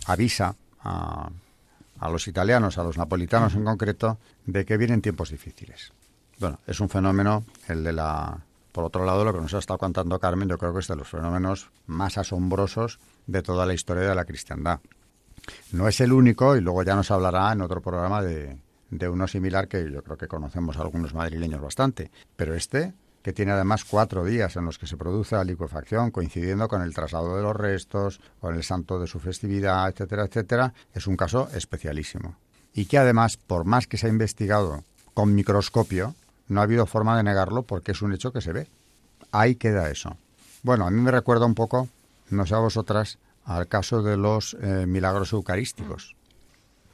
[0.05, 1.29] avisa a,
[2.09, 5.91] los italianos, a los napolitanos en concreto, de que vienen tiempos difíciles.
[6.39, 8.39] Bueno, es un fenómeno, el de la...
[8.71, 10.95] Por otro lado, lo que nos ha estado contando Carmen, yo creo que es de
[10.95, 14.79] los fenómenos más asombrosos de toda la historia de la cristiandad.
[15.71, 18.57] No es el único, y luego ya nos hablará en otro programa de,
[18.89, 22.11] de uno similar que yo creo que conocemos algunos madrileños bastante.
[22.35, 26.67] Pero este que tiene además cuatro días en los que se produce la liquefacción, coincidiendo
[26.67, 31.07] con el traslado de los restos, con el santo de su festividad, etcétera, etcétera, es
[31.07, 32.35] un caso especialísimo.
[32.73, 36.15] Y que además, por más que se ha investigado con microscopio,
[36.47, 38.67] no ha habido forma de negarlo porque es un hecho que se ve.
[39.31, 40.17] Ahí queda eso.
[40.63, 41.89] Bueno, a mí me recuerda un poco,
[42.29, 46.15] no sé a vosotras, al caso de los eh, milagros eucarísticos,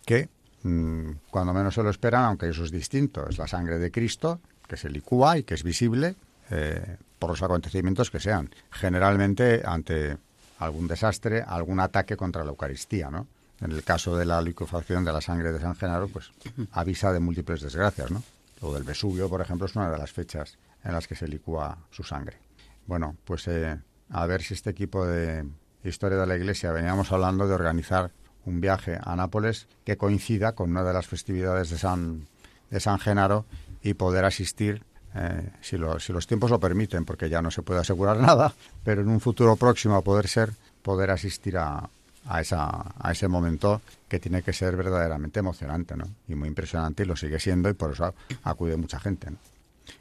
[0.06, 0.30] que
[0.64, 4.40] mm, cuando menos se lo esperan, aunque eso es distinto, es la sangre de Cristo,
[4.68, 6.16] que se licúa y que es visible
[6.50, 8.50] eh, por los acontecimientos que sean.
[8.72, 10.18] Generalmente ante
[10.60, 13.28] algún desastre, algún ataque contra la Eucaristía, ¿no?
[13.60, 16.32] En el caso de la liquefacción de la sangre de San Genaro, pues
[16.72, 18.24] avisa de múltiples desgracias, ¿no?
[18.62, 21.78] Lo del Vesubio, por ejemplo, es una de las fechas en las que se licúa
[21.92, 22.38] su sangre.
[22.86, 23.78] Bueno, pues eh,
[24.10, 25.46] a ver si este equipo de
[25.90, 28.12] Historia de la Iglesia veníamos hablando de organizar
[28.46, 32.28] un viaje a Nápoles que coincida con una de las festividades de San,
[32.70, 33.46] de San Genaro
[33.82, 34.84] y poder asistir,
[35.16, 39.02] eh, si, si los tiempos lo permiten, porque ya no se puede asegurar nada, pero
[39.02, 41.90] en un futuro próximo a poder ser, poder asistir a,
[42.28, 46.06] a, esa, a ese momento que tiene que ser verdaderamente emocionante, ¿no?
[46.28, 49.30] Y muy impresionante y lo sigue siendo y por eso acude mucha gente,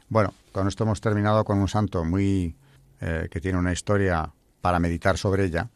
[0.09, 2.55] Bueno, con esto hemos terminado con un santo muy
[2.99, 5.69] eh, que tiene una historia para meditar sobre ella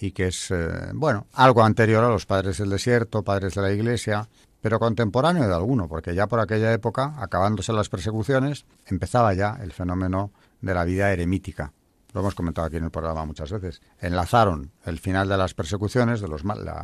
[0.00, 3.72] y que es, eh, bueno, algo anterior a los padres del desierto, padres de la
[3.72, 4.28] iglesia,
[4.60, 9.72] pero contemporáneo de alguno, porque ya por aquella época, acabándose las persecuciones, empezaba ya el
[9.72, 10.30] fenómeno
[10.60, 11.72] de la vida eremítica.
[12.12, 16.20] lo hemos comentado aquí en el programa muchas veces, enlazaron el final de las persecuciones,
[16.20, 16.42] de los,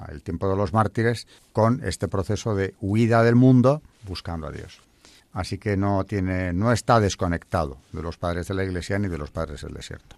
[0.09, 4.81] el tiempo de los mártires, con este proceso de huida del mundo buscando a Dios.
[5.33, 9.19] Así que no, tiene, no está desconectado de los padres de la Iglesia ni de
[9.19, 10.17] los padres del desierto.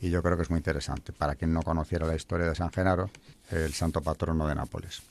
[0.00, 2.70] Y yo creo que es muy interesante para quien no conociera la historia de San
[2.70, 3.10] Genaro,
[3.50, 5.02] el santo patrono de Nápoles.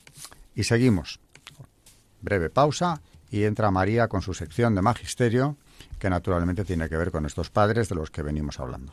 [0.54, 1.20] Y seguimos.
[2.20, 5.56] Breve pausa y entra María con su sección de magisterio,
[5.98, 8.92] que naturalmente tiene que ver con estos padres de los que venimos hablando.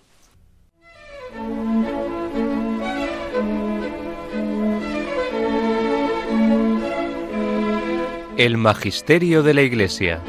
[8.38, 10.22] El Magisterio de la Iglesia.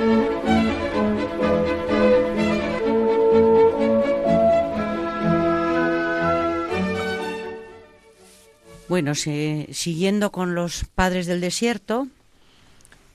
[8.89, 12.07] Bueno, siguiendo con los padres del desierto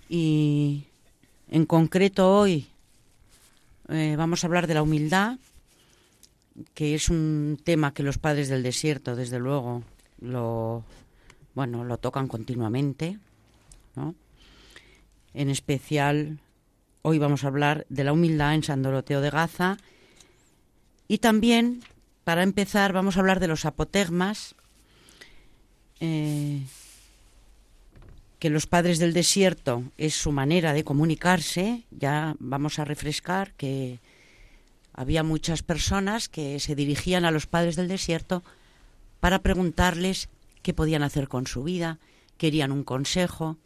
[0.09, 0.83] y
[1.49, 2.67] en concreto hoy
[3.87, 5.37] eh, vamos a hablar de la humildad
[6.73, 9.83] que es un tema que los padres del desierto, desde luego,
[10.19, 10.83] lo,
[11.55, 13.17] bueno, lo tocan continuamente,
[13.95, 14.13] ¿no?
[15.33, 16.39] En especial,
[17.01, 19.77] hoy vamos a hablar de la humildad en San Doroteo de Gaza
[21.07, 21.81] y también,
[22.25, 24.55] para empezar, vamos a hablar de los apotegmas,
[26.01, 26.61] eh,
[28.39, 33.99] que los padres del desierto es su manera de comunicarse, ya vamos a refrescar que
[34.93, 38.43] había muchas personas que se dirigían a los padres del desierto
[39.19, 40.27] para preguntarles
[40.63, 41.99] qué podían hacer con su vida,
[42.37, 43.57] querían un consejo,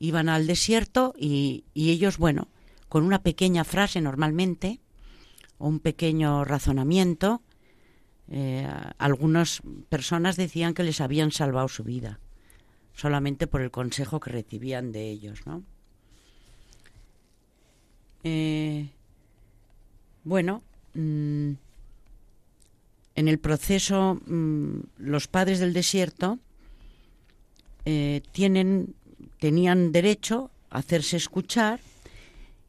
[0.00, 2.48] iban al desierto y, ellos, bueno,
[2.88, 4.80] con una pequeña frase normalmente,
[5.58, 7.42] o un pequeño razonamiento,
[8.30, 8.66] eh,
[8.98, 12.20] algunas personas decían que les habían salvado su vida,
[12.94, 15.62] solamente por el consejo que recibían de ellos, ¿no?
[18.22, 18.88] Eh,
[20.24, 20.62] bueno,
[20.94, 21.52] mm,
[23.16, 26.38] en el proceso mm, los padres del desierto
[27.84, 28.94] eh, tienen,
[29.38, 31.80] tenían derecho a hacerse escuchar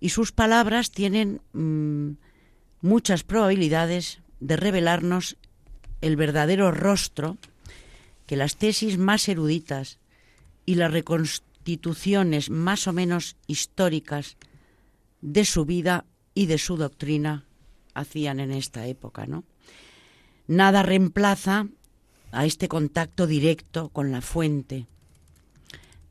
[0.01, 2.17] y sus palabras tienen mm,
[2.81, 5.37] muchas probabilidades de revelarnos
[6.01, 7.37] el verdadero rostro
[8.25, 9.99] que las tesis más eruditas
[10.65, 14.37] y las reconstituciones más o menos históricas
[15.21, 17.45] de su vida y de su doctrina
[17.93, 19.43] hacían en esta época, ¿no?
[20.47, 21.67] Nada reemplaza
[22.31, 24.87] a este contacto directo con la fuente.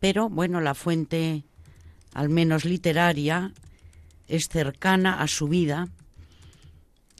[0.01, 1.45] Pero bueno, la fuente,
[2.15, 3.53] al menos literaria,
[4.27, 5.89] es cercana a su vida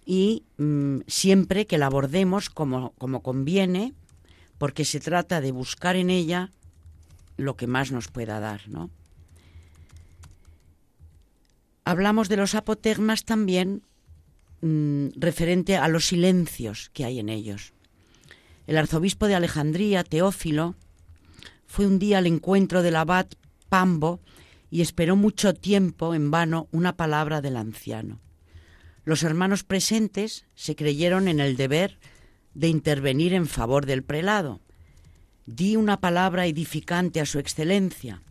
[0.05, 3.95] y mm, siempre que la abordemos como, como conviene,
[4.59, 6.51] porque se trata de buscar en ella
[7.37, 8.91] lo que más nos pueda dar, ¿no?
[11.85, 13.83] hablamos de los apotegmas también
[14.61, 17.73] mm, referente a los silencios que hay en ellos.
[18.67, 20.75] El arzobispo de Alejandría, Teófilo,
[21.67, 23.27] fue un día al encuentro del abad
[23.69, 24.21] Pambo
[24.71, 28.21] y esperó mucho tiempo en vano una palabra del anciano.
[29.05, 31.99] Los hermanos presentes se creyeron en el deber
[32.55, 34.61] de intervenir en favor del prelado.
[35.47, 38.23] Di una palabra edificante a su excelencia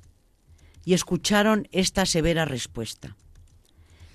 [0.84, 3.16] y escucharon esta severa respuesta.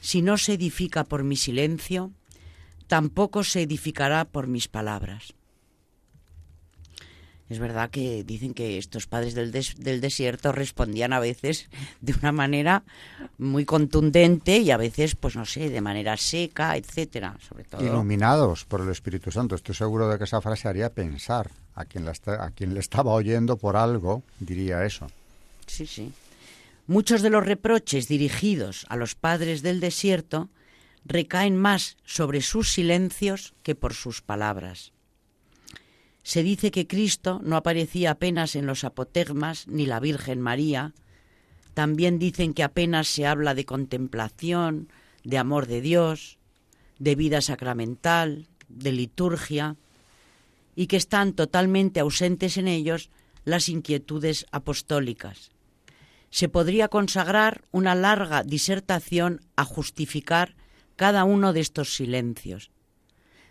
[0.00, 2.12] Si no se edifica por mi silencio,
[2.86, 5.34] tampoco se edificará por mis palabras.
[7.48, 11.70] Es verdad que dicen que estos padres del, del, desierto respondían a veces
[12.02, 12.82] de una manera
[13.38, 17.82] muy contundente y a veces, pues no sé, de manera seca, etcétera, sobre todo.
[17.82, 19.54] Iluminados por el Espíritu Santo.
[19.54, 23.12] Estoy seguro de que esa frase haría pensar a quien, la a quien le estaba
[23.12, 25.06] oyendo por algo, diría eso.
[25.66, 26.12] Sí, sí.
[26.86, 30.48] Muchos de los reproches dirigidos a los padres del desierto
[31.04, 34.92] recaen más sobre sus silencios que por sus palabras.
[36.28, 40.92] Se dice que Cristo no aparecía apenas en los apotegmas ni la Virgen María.
[41.72, 44.90] También dicen que apenas se habla de contemplación,
[45.24, 46.36] de amor de Dios,
[46.98, 49.76] de vida sacramental, de liturgia,
[50.76, 53.08] y que están totalmente ausentes en ellos
[53.46, 55.52] las inquietudes apostólicas
[56.28, 60.56] se podría consagrar una larga disertación a justificar
[60.94, 62.70] cada uno de estos silencios.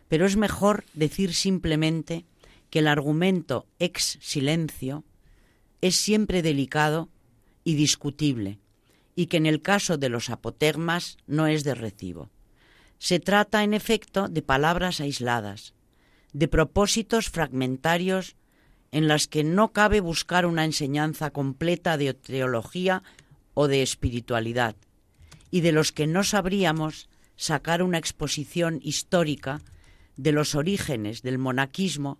[0.10, 2.24] Pero es mejor decir simplemente
[2.70, 5.04] que el argumento ex silencio
[5.82, 7.10] es siempre delicado
[7.64, 8.60] y discutible,
[9.16, 12.30] y que en el caso de los apotegmas no es de recibo.
[13.00, 15.74] Se trata, en efecto, de palabras aisladas,
[16.34, 18.36] de propósitos fragmentarios
[18.92, 23.04] en las que no cabe buscar una enseñanza completa de teología
[23.54, 24.76] o de espiritualidad,
[25.52, 29.62] y de los que no sabríamos sacar una exposición histórica
[30.16, 32.20] de los orígenes del monaquismo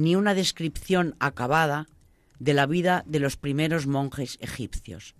[0.00, 1.86] ni una descripción acabada
[2.38, 5.14] de la vida de los primeros monjes egipcios.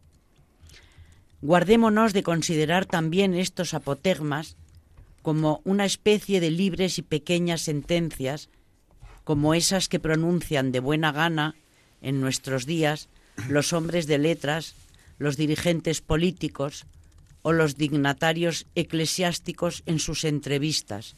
[1.43, 4.57] Guardémonos de considerar también estos apotegmas
[5.22, 8.49] como una especie de libres y pequeñas sentencias,
[9.24, 11.55] como esas que pronuncian de buena gana
[12.01, 13.09] en nuestros días
[13.49, 14.74] los hombres de letras,
[15.18, 16.87] los dirigentes políticos
[17.43, 21.16] o los dignatarios eclesiásticos en sus entrevistas,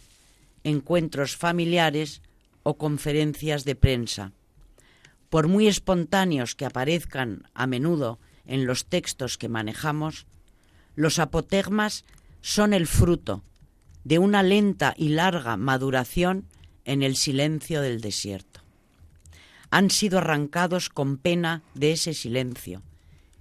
[0.64, 2.22] encuentros familiares
[2.62, 4.32] o conferencias de prensa.
[5.30, 10.26] Por muy espontáneos que aparezcan a menudo en los textos que manejamos,
[10.94, 12.04] los apotegmas
[12.40, 13.42] son el fruto
[14.04, 16.46] de una lenta y larga maduración
[16.84, 18.60] en el silencio del desierto.
[19.70, 22.82] Han sido arrancados con pena de ese silencio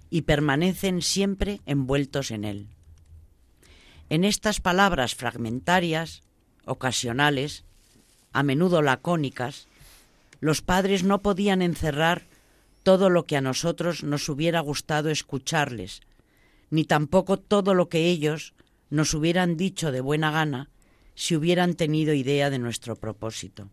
[0.10, 2.68] y permanecen siempre envueltos en él.
[4.10, 6.22] En estas palabras fragmentarias,
[6.66, 7.66] ocasionales,
[8.34, 9.68] a menudo lacónicas,
[10.40, 12.24] los padres no podían encerrar
[12.84, 16.02] todo lo que a nosotros nos hubiera gustado escucharles,
[16.70, 18.54] ni tampoco todo lo que ellos
[18.90, 20.70] nos hubieran dicho de buena gana
[21.16, 23.70] si hubieran tenido idea de nuestro propósito.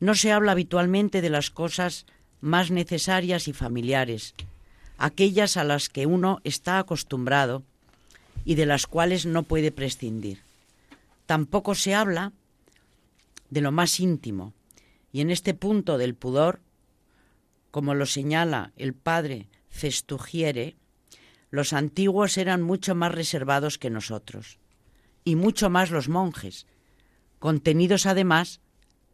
[0.00, 2.06] No se habla habitualmente de las cosas
[2.40, 4.34] más necesarias y familiares,
[4.96, 7.62] aquellas a las que uno está acostumbrado
[8.44, 10.40] y de las cuales no puede prescindir.
[11.26, 12.32] Tampoco se habla
[13.50, 14.54] de lo más íntimo,
[15.12, 16.60] y en este punto del pudor,
[17.70, 20.76] como lo señala el padre Festugiere,
[21.50, 24.58] los antiguos eran mucho más reservados que nosotros,
[25.24, 26.66] y mucho más los monjes,
[27.38, 28.60] contenidos además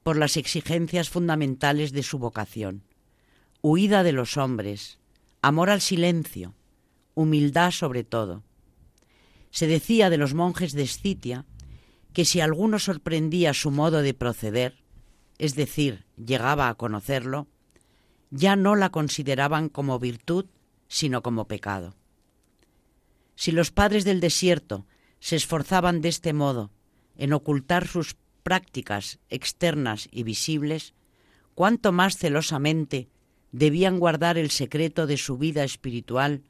[0.03, 2.83] por las exigencias fundamentales de su vocación,
[3.63, 4.99] huida de los hombres,
[5.43, 6.55] amor al silencio,
[7.15, 8.43] humildad sobre todo.
[9.51, 11.47] Se decía de los monjes de Escitia
[12.15, 14.77] que si alguno sorprendía su modo de proceder,
[15.37, 17.49] es decir, llegaba a conocerlo,
[18.31, 20.47] ya no la consideraban como virtud,
[20.87, 21.97] sino como pecado.
[23.35, 24.87] Si los padres del desierto
[25.19, 26.71] se esforzaban de este modo
[27.17, 30.95] en ocultar sus prácticas externas y visibles,
[31.57, 33.09] cuánto más celosamente
[33.51, 36.45] debían guardar el secreto de su vida espiritual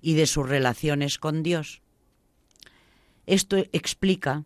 [0.00, 1.82] y de sus relaciones con Dios.
[3.26, 4.44] Esto explica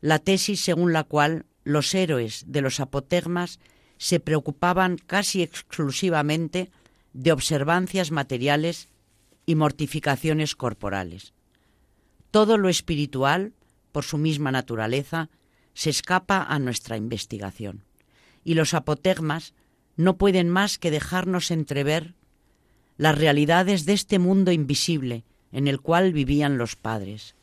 [0.00, 3.58] la tesis según la cual los héroes de los apotegmas
[3.98, 6.70] se preocupaban casi exclusivamente
[7.12, 8.88] de observancias materiales
[9.46, 11.32] y mortificaciones corporales.
[12.30, 13.54] Todo lo espiritual,
[13.92, 15.30] por su misma naturaleza,
[15.72, 17.84] se escapa a nuestra investigación,
[18.44, 19.54] y los apotegmas
[19.96, 22.14] no pueden más que dejarnos entrever
[22.98, 27.34] las realidades de este mundo invisible en el cual vivían los padres.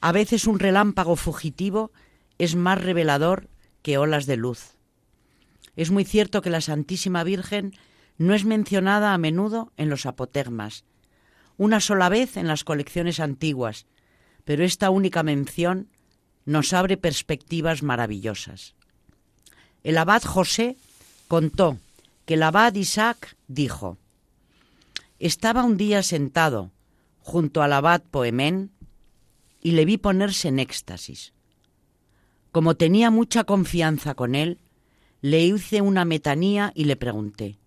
[0.00, 1.90] A veces un relámpago fugitivo
[2.38, 3.48] es más revelador
[3.82, 4.76] que olas de luz.
[5.74, 7.74] Es muy cierto que la Santísima Virgen
[8.18, 10.84] no es mencionada a menudo en los apotegmas,
[11.58, 13.86] una sola vez en las colecciones antiguas,
[14.44, 15.88] pero esta única mención
[16.44, 18.74] nos abre perspectivas maravillosas.
[19.82, 20.76] El abad José
[21.28, 21.78] contó
[22.24, 23.98] que el abad Isaac dijo,
[25.18, 26.70] estaba un día sentado
[27.20, 28.70] junto al abad Poemén
[29.66, 31.32] y le vi ponerse en éxtasis.
[32.52, 34.60] Como tenía mucha confianza con él,
[35.22, 37.58] le hice una metanía y le pregunté,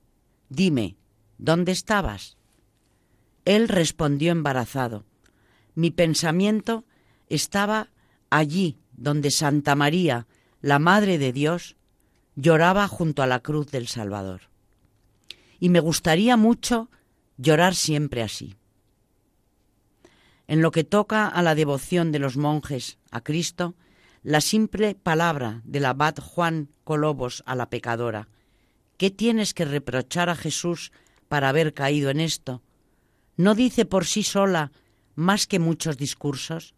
[0.47, 0.95] Dime,
[1.37, 2.37] ¿dónde estabas?
[3.43, 5.03] Él respondió embarazado,
[5.75, 6.85] Mi pensamiento
[7.27, 7.89] estaba
[8.29, 10.25] allí donde Santa María,
[10.61, 11.75] la Madre de Dios,
[12.37, 14.43] lloraba junto a la cruz del Salvador.
[15.59, 16.89] Y me gustaría mucho
[17.35, 18.55] llorar siempre así.
[20.49, 23.75] En lo que toca a la devoción de los monjes a Cristo,
[24.23, 28.29] la simple palabra del abad Juan Colobos a la pecadora,
[28.97, 30.91] ¿qué tienes que reprochar a Jesús
[31.27, 32.63] para haber caído en esto?
[33.37, 34.71] ¿No dice por sí sola
[35.13, 36.73] más que muchos discursos?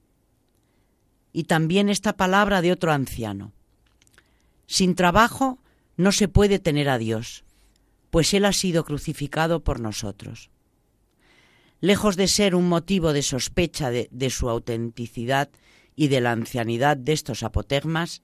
[1.31, 3.53] Y también esta palabra de otro anciano.
[4.67, 5.59] Sin trabajo
[5.95, 7.45] no se puede tener a Dios,
[8.09, 10.49] pues Él ha sido crucificado por nosotros.
[11.83, 15.49] Lejos de ser un motivo de sospecha de, su autenticidad
[15.95, 18.21] y de la ancianidad de estos apotegmas,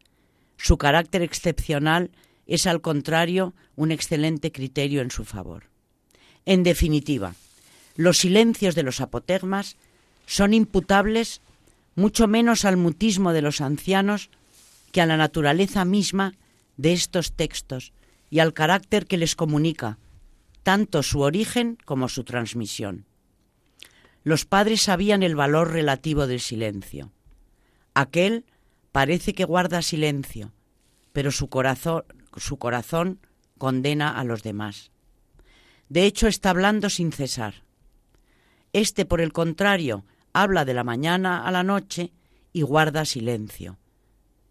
[0.58, 2.12] su carácter excepcional
[2.46, 5.64] es al contrario un excelente criterio en su favor.
[6.46, 7.34] En definitiva,
[7.96, 9.76] los silencios de los apotegmas
[10.28, 11.42] son imputables
[11.96, 14.30] mucho menos al mutismo de los ancianos
[14.92, 16.36] que a la naturaleza misma
[16.78, 17.92] de estos textos
[18.30, 19.98] y al carácter que les comunica,
[20.62, 23.07] tanto su origen como su transmisión.
[24.28, 27.14] Los padres sabían el valor relativo del silencio
[27.94, 28.44] aquel
[28.92, 30.52] Parece que guarda silencio,
[31.14, 32.04] pero su corazón,
[32.36, 33.22] su corazón
[33.58, 34.92] condena a los demás.
[35.88, 37.64] De hecho, está hablando sin cesar.
[38.74, 40.04] Este, por el contrario,
[40.34, 42.12] habla de la mañana a la noche
[42.52, 43.78] y guarda silencio.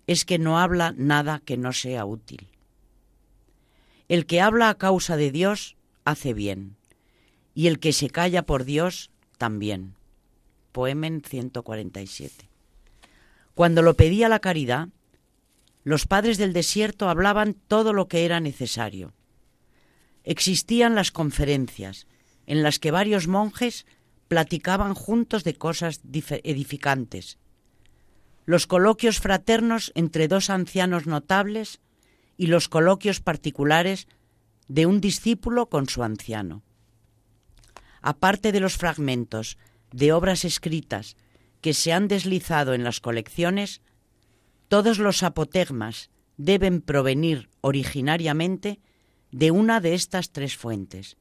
[0.06, 2.48] Es que no habla nada que no sea útil.
[4.08, 6.78] El que habla a causa de Dios hace bien,
[7.52, 9.94] y el que se calla por Dios también.
[10.72, 12.48] Poemen 147.
[13.54, 14.88] Cuando lo pedía la caridad,
[15.84, 19.14] los padres del desierto hablaban todo lo que era necesario.
[20.24, 22.06] Existían las conferencias,
[22.46, 23.86] en las que varios monjes
[24.28, 27.38] platicaban juntos de cosas edificantes.
[28.44, 31.80] Los coloquios fraternos entre dos ancianos notables
[32.36, 34.08] y los coloquios particulares
[34.68, 36.62] de un discípulo con su anciano.
[38.06, 39.58] Aparte de los fragmentos
[39.90, 41.16] de obras escritas
[41.60, 43.80] que se han deslizado en las colecciones,
[44.68, 48.78] todos los apotegmas deben provenir originariamente
[49.32, 51.16] de una de estas tres fuentes.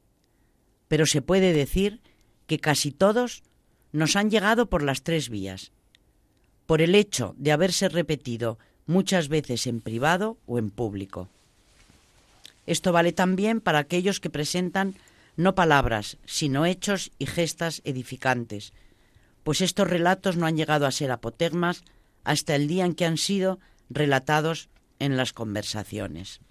[0.88, 2.02] Pero se puede decir
[2.46, 3.42] que casi todos
[3.92, 5.72] nos han llegado por las tres vías,
[6.68, 11.30] por el hecho de haberse repetido muchas veces en privado o en público.
[12.68, 14.94] Esto vale también para aquellos que presentan
[15.38, 18.74] no palabras, sino hechos y gestas edificantes,
[19.44, 21.84] pues estos relatos no han llegado a ser apotegmas
[22.24, 23.60] hasta el día en que han sido
[23.90, 24.70] relatados
[25.00, 26.42] en las conversaciones.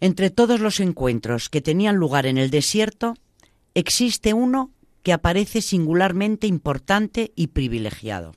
[0.00, 3.16] Entre todos los encuentros que tenían lugar en el desierto,
[3.74, 4.70] existe uno
[5.02, 8.34] que aparece singularmente importante y privilegiado.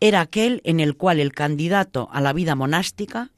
[0.00, 3.32] Era aquel en el cual el candidato a la vida monástica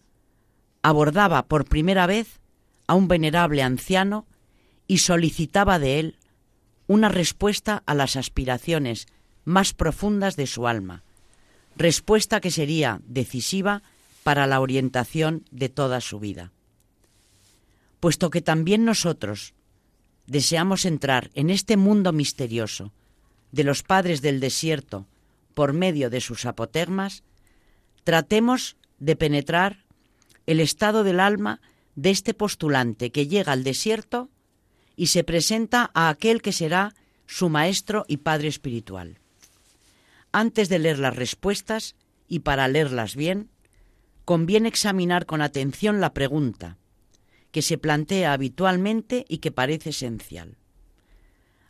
[0.89, 2.39] abordaba por primera vez
[2.87, 4.24] a un venerable anciano
[4.87, 6.16] y solicitaba de él
[6.87, 9.09] una respuesta a las aspiraciones
[9.45, 11.03] más profundas de su alma,
[11.74, 13.82] respuesta que sería decisiva
[14.22, 16.53] para la orientación de toda su vida.
[17.99, 19.55] Puesto que también nosotros
[20.28, 22.93] deseamos entrar en este mundo misterioso
[23.51, 25.09] de los padres del desierto
[25.53, 27.24] por medio de sus apotegmas,
[28.05, 29.86] tratemos de penetrar
[30.47, 31.61] el estado del alma
[31.94, 34.30] de este postulante que llega al desierto
[34.97, 36.94] y se presenta a aquel que será
[37.26, 39.18] su maestro y padre espiritual.
[40.32, 41.97] Antes de leer las respuestas,
[42.28, 43.51] y para leerlas bien,
[44.24, 46.78] conviene examinar con atención la pregunta,
[47.53, 50.57] que se plantea habitualmente y que parece esencial.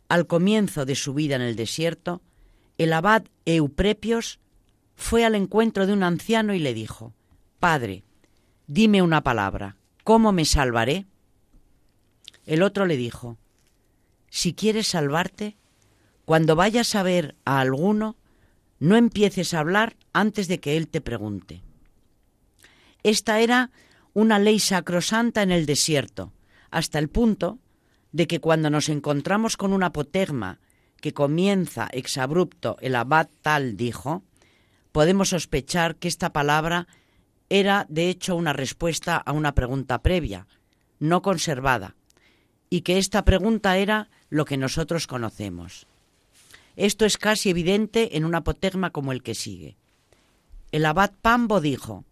[0.09, 2.21] Al comienzo de su vida en el desierto,
[2.77, 4.39] el abad Euprepios
[4.95, 7.13] fue al encuentro de un anciano y le dijo,
[7.59, 8.03] Padre,
[8.67, 11.05] dime una palabra, ¿cómo me salvaré?
[12.45, 13.37] El otro le dijo,
[14.29, 15.55] Si quieres salvarte,
[16.25, 18.17] cuando vayas a ver a alguno,
[18.79, 21.63] no empieces a hablar antes de que él te pregunte.
[23.03, 23.71] Esta era
[24.13, 26.33] una ley sacrosanta en el desierto,
[26.69, 27.59] hasta el punto
[28.11, 30.59] de que cuando nos encontramos con un apotegma
[30.99, 34.23] que comienza exabrupto el abad tal dijo,
[34.91, 36.87] podemos sospechar que esta palabra
[37.49, 40.47] era de hecho una respuesta a una pregunta previa,
[40.99, 41.95] no conservada,
[42.69, 45.87] y que esta pregunta era lo que nosotros conocemos.
[46.75, 49.77] Esto es casi evidente en un apotegma como el que sigue.
[50.71, 52.03] El abad Pambo dijo,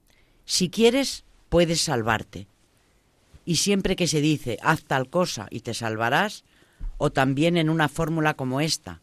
[0.46, 2.48] si quieres, puedes salvarte.
[3.46, 6.44] Y siempre que se dice haz tal cosa y te salvarás,
[6.98, 9.02] o también en una fórmula como esta,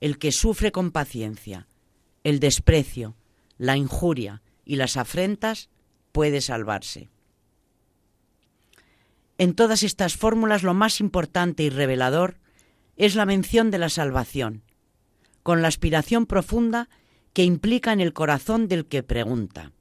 [0.00, 1.66] el que sufre con paciencia
[2.24, 3.14] el desprecio,
[3.58, 5.68] la injuria y las afrentas,
[6.12, 7.10] puede salvarse.
[9.36, 12.38] En todas estas fórmulas lo más importante y revelador
[12.96, 14.62] es la mención de la salvación,
[15.42, 16.88] con la aspiración profunda
[17.32, 19.72] que implica en el corazón del que pregunta,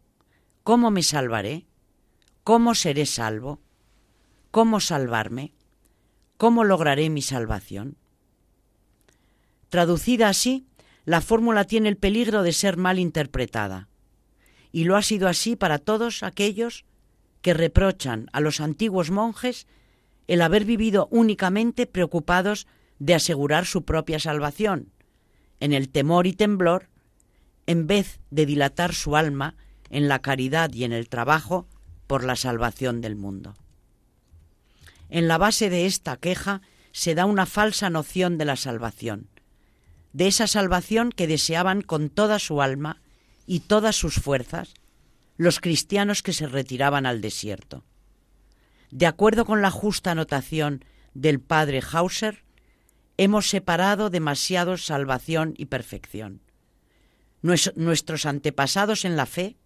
[0.63, 1.67] ¿cómo me salvaré?
[2.43, 3.61] ¿Cómo seré salvo?
[4.49, 5.53] ¿Cómo salvarme?
[6.37, 7.97] ¿Cómo lograré mi salvación?
[9.69, 10.67] Traducida así,
[11.05, 13.87] la fórmula tiene el peligro de ser mal interpretada,
[14.73, 16.83] y lo ha sido así para todos aquellos
[17.41, 19.67] que reprochan a los antiguos monjes
[20.27, 22.67] el haber vivido únicamente preocupados
[22.99, 24.91] de asegurar su propia salvación,
[25.59, 26.89] en el temor y temblor,
[27.67, 29.55] en vez de dilatar su alma
[29.89, 31.67] en la caridad y en el trabajo
[32.07, 33.55] por la salvación del mundo.
[35.09, 36.61] En la base de esta queja
[36.91, 39.27] se da una falsa noción de la salvación,
[40.13, 43.01] de esa salvación que deseaban con toda su alma
[43.45, 44.73] y todas sus fuerzas
[45.37, 47.83] los cristianos que se retiraban al desierto.
[48.91, 52.43] De acuerdo con la justa anotación del padre Hauser,
[53.17, 56.41] hemos separado demasiado salvación y perfección.
[57.41, 59.57] Nuestros antepasados en la fe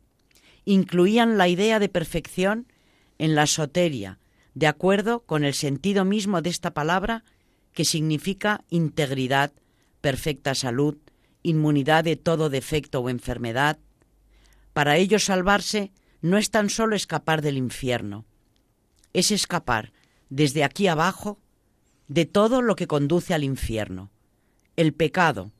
[0.65, 2.71] incluían la idea de perfección
[3.19, 4.19] en la soteria,
[4.53, 7.23] de acuerdo con el sentido mismo de esta palabra
[7.73, 9.51] que significa integridad,
[10.01, 10.97] perfecta salud,
[11.47, 13.79] inmunidad de todo defecto o enfermedad.
[14.73, 15.91] Para ellos salvarse
[16.21, 18.25] no es tan solo escapar del infierno,
[19.13, 19.93] es escapar
[20.29, 21.39] desde aquí abajo
[22.07, 24.11] de todo lo que conduce al infierno,
[24.75, 25.51] el pecado,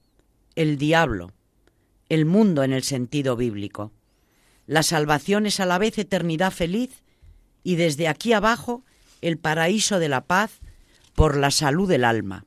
[0.56, 1.32] el diablo,
[2.10, 3.92] el mundo en el sentido bíblico.
[4.66, 7.04] La salvación es a la vez eternidad feliz
[7.64, 8.84] y desde aquí abajo
[9.22, 10.60] el paraíso de la paz
[11.16, 12.46] por la salud del alma.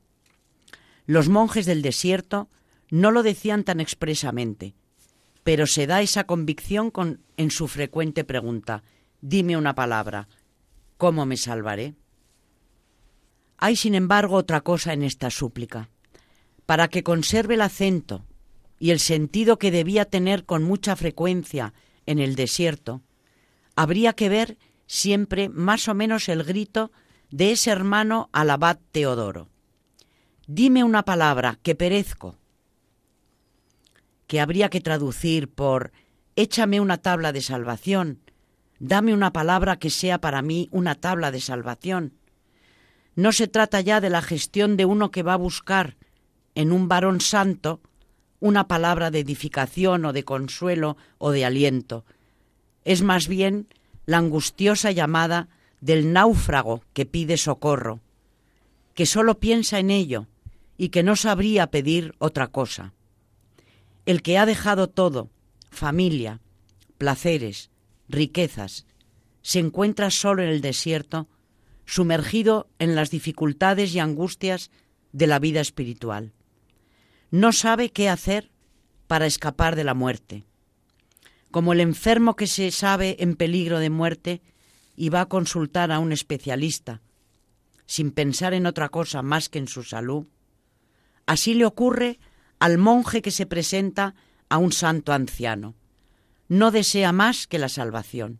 [1.05, 2.49] Los monjes del desierto
[2.91, 4.75] no lo decían tan expresamente,
[5.43, 8.83] pero se da esa convicción con, en su frecuente pregunta,
[9.21, 10.27] dime una palabra,
[10.97, 11.95] ¿cómo me salvaré?
[13.57, 15.89] Hay, sin embargo, otra cosa en esta súplica.
[16.65, 18.25] Para que conserve el acento
[18.77, 21.73] y el sentido que debía tener con mucha frecuencia
[22.05, 23.01] en el desierto,
[23.75, 26.91] habría que ver siempre más o menos el grito
[27.29, 29.47] de ese hermano al abad Teodoro.
[30.47, 32.40] Dime una palabra, que perezco,
[34.31, 35.91] que habría que traducir por
[36.37, 38.21] échame una tabla de salvación,
[38.79, 42.13] dame una palabra que sea para mí una tabla de salvación.
[43.13, 45.97] No se trata ya de la gestión de uno que va a buscar
[46.55, 47.81] en un varón santo
[48.39, 52.05] una palabra de edificación o de consuelo o de aliento.
[52.85, 53.67] Es más bien
[54.05, 55.49] la angustiosa llamada
[55.81, 57.99] del náufrago que pide socorro,
[58.93, 60.27] que sólo piensa en ello
[60.77, 62.93] y que no sabría pedir otra cosa.
[64.05, 65.29] El que ha dejado todo,
[65.69, 66.41] familia,
[66.97, 67.69] placeres,
[68.07, 68.85] riquezas,
[69.41, 71.27] se encuentra solo en el desierto
[71.85, 74.71] sumergido en las dificultades y angustias
[75.11, 76.33] de la vida espiritual.
[77.31, 78.51] No sabe qué hacer
[79.07, 80.45] para escapar de la muerte.
[81.49, 84.41] Como el enfermo que se sabe en peligro de muerte
[84.95, 87.01] y va a consultar a un especialista,
[87.85, 90.27] sin pensar en otra cosa más que en su salud,
[91.25, 92.19] así le ocurre
[92.61, 94.13] al monje que se presenta
[94.47, 95.73] a un santo anciano.
[96.47, 98.39] No desea más que la salvación,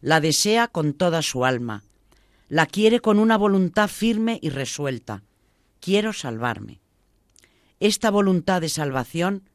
[0.00, 1.82] la desea con toda su alma,
[2.48, 5.24] la quiere con una voluntad firme y resuelta.
[5.80, 6.80] Quiero salvarme.
[7.80, 9.50] Esta voluntad de salvación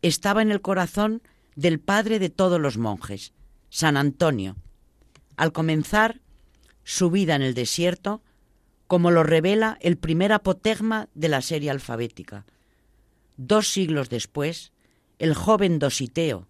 [0.00, 1.20] estaba en el corazón
[1.56, 3.32] del padre de todos los monjes,
[3.68, 4.54] San Antonio,
[5.36, 6.20] al comenzar
[6.84, 8.22] su vida en el desierto,
[8.86, 12.46] como lo revela el primer apotegma de la serie alfabética.
[13.42, 14.70] Dos siglos después,
[15.18, 16.46] el joven Dositeo,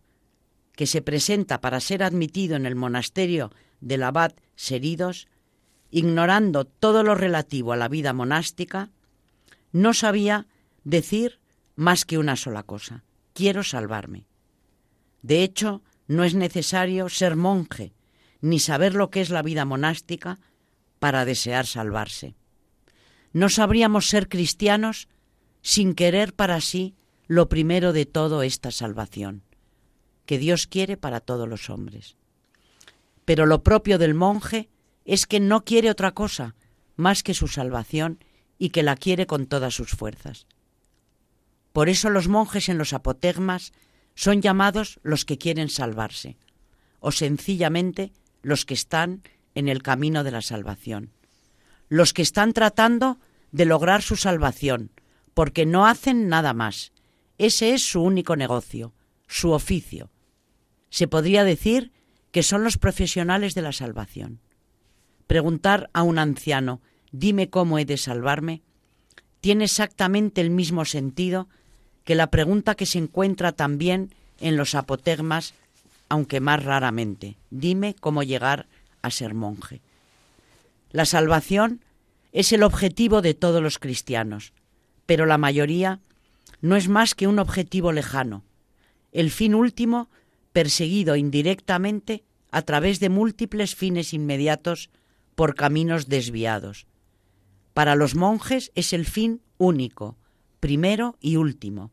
[0.75, 5.29] que se presenta para ser admitido en el monasterio del abad Seridos,
[5.93, 8.91] ignorando todo lo relativo a la vida monástica,
[9.71, 10.49] no sabía
[10.83, 11.39] decir
[11.77, 14.27] más que una sola cosa, quiero salvarme.
[15.23, 17.93] De hecho, no es necesario ser monje
[18.41, 20.41] ni saber lo que es la vida monástica
[20.99, 22.35] para desear salvarse.
[23.33, 25.07] No sabríamos ser cristianos
[25.63, 26.95] sin querer para sí
[27.27, 29.43] lo primero de todo esta salvación,
[30.27, 32.17] que Dios quiere para todos los hombres.
[33.25, 34.69] Pero lo propio del monje
[35.05, 36.55] es que no quiere otra cosa
[36.97, 38.23] más que su salvación
[38.59, 40.47] y que la quiere con todas sus fuerzas.
[41.73, 43.73] Por eso los monjes en los apotegmas
[44.15, 46.37] son llamados los que quieren salvarse,
[46.99, 49.23] o sencillamente los que están
[49.55, 51.11] en el camino de la salvación,
[51.89, 53.19] los que están tratando
[53.53, 54.91] de lograr su salvación,
[55.35, 56.93] porque no hacen nada más.
[57.39, 58.93] Ese es su único negocio,
[59.27, 60.11] su oficio.
[60.91, 61.93] Se podría decir
[62.33, 64.41] que son los profesionales de la salvación.
[65.27, 66.81] Preguntar a un anciano,
[67.13, 68.63] dime cómo he de salvarme,
[69.41, 71.49] tiene exactamente el mismo sentido
[72.05, 75.55] que la pregunta que se encuentra también en los apotegmas,
[76.09, 78.67] aunque más raramente, dime cómo llegar
[79.03, 79.81] a ser monje.
[80.91, 81.85] La salvación
[82.33, 84.53] es el objetivo de todos los cristianos,
[85.11, 85.99] pero la mayoría
[86.61, 88.45] no es más que un objetivo lejano,
[89.11, 90.09] el fin último
[90.53, 94.89] perseguido indirectamente a través de múltiples fines inmediatos
[95.35, 96.87] por caminos desviados.
[97.75, 100.17] Para los monjes es el fin único,
[100.61, 101.91] primero y último,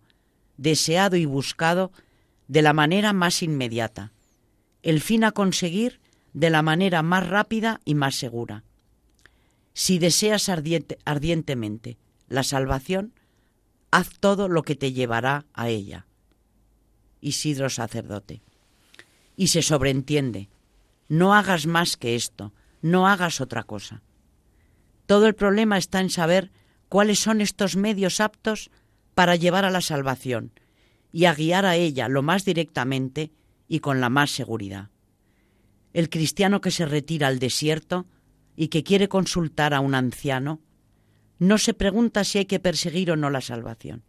[0.57, 1.91] deseado y buscado
[2.47, 4.13] de la manera más inmediata,
[4.83, 6.01] el fin a conseguir
[6.33, 8.63] de la manera más rápida y más segura.
[9.73, 11.97] Si deseas ardientemente
[12.27, 13.13] la salvación,
[13.91, 16.07] haz todo lo que te llevará a ella.
[17.21, 18.41] Isidro sacerdote.
[19.35, 20.49] Y se sobreentiende,
[21.07, 24.01] no hagas más que esto, no hagas otra cosa.
[25.05, 26.51] Todo el problema está en saber
[26.89, 28.69] cuáles son estos medios aptos
[29.13, 30.51] para llevar a la salvación
[31.11, 33.31] y a guiar a ella lo más directamente
[33.67, 34.89] y con la más seguridad.
[35.93, 38.05] El cristiano que se retira al desierto
[38.55, 40.59] y que quiere consultar a un anciano,
[41.39, 44.03] no se pregunta si hay que perseguir o no la salvación.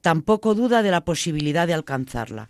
[0.00, 2.48] Tampoco duda de la posibilidad de alcanzarla.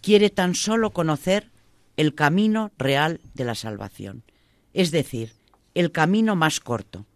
[0.00, 1.50] Quiere tan solo conocer
[1.96, 4.22] el camino real de la salvación,
[4.72, 5.32] es decir,
[5.74, 7.06] el camino más corto,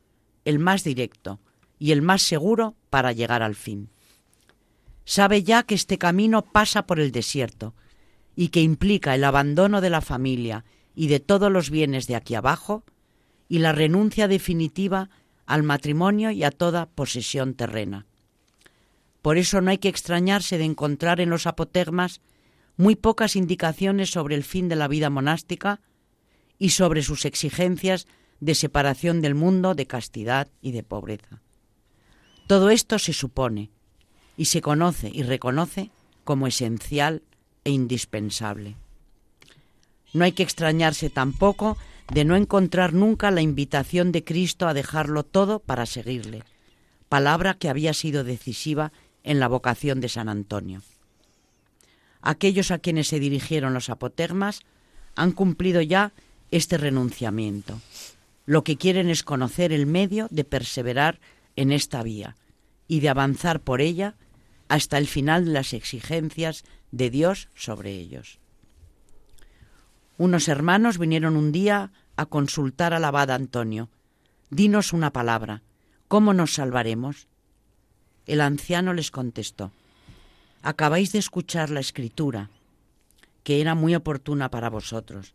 [0.44, 1.38] el más directo
[1.78, 3.90] y el más seguro para llegar al fin.
[5.04, 7.74] Sabe ya que este camino pasa por el desierto
[8.34, 10.64] y que implica el abandono de la familia
[10.94, 12.84] y de todos los bienes de aquí abajo
[13.48, 15.10] y la renuncia definitiva
[15.46, 18.06] al matrimonio y a toda posesión terrena.
[19.22, 22.20] Por eso no hay que extrañarse de encontrar en los apotegmas
[22.76, 25.80] muy pocas indicaciones sobre el fin de la vida monástica
[26.58, 28.06] y sobre sus exigencias
[28.40, 31.40] de separación del mundo, de castidad y de pobreza.
[32.48, 33.70] Todo esto se supone
[34.36, 35.90] y se conoce y reconoce
[36.24, 37.22] como esencial
[37.64, 38.76] e indispensable.
[40.12, 41.76] No hay que extrañarse tampoco
[42.12, 46.42] de no encontrar nunca la invitación de Cristo a dejarlo todo para seguirle,
[47.08, 48.92] palabra que había sido decisiva
[49.24, 50.82] en la vocación de San Antonio.
[52.20, 54.60] Aquellos a quienes se dirigieron los apotegmas
[55.14, 56.12] han cumplido ya
[56.50, 57.80] este renunciamiento.
[58.46, 61.20] Lo que quieren es conocer el medio de perseverar
[61.56, 62.36] en esta vía
[62.88, 64.14] y de avanzar por ella
[64.68, 68.38] hasta el final de las exigencias de Dios sobre ellos.
[70.22, 73.90] Unos hermanos vinieron un día a consultar al abad Antonio.
[74.50, 75.64] Dinos una palabra.
[76.06, 77.26] ¿Cómo nos salvaremos?
[78.26, 79.72] El anciano les contestó.
[80.62, 82.50] Acabáis de escuchar la escritura,
[83.42, 85.34] que era muy oportuna para vosotros.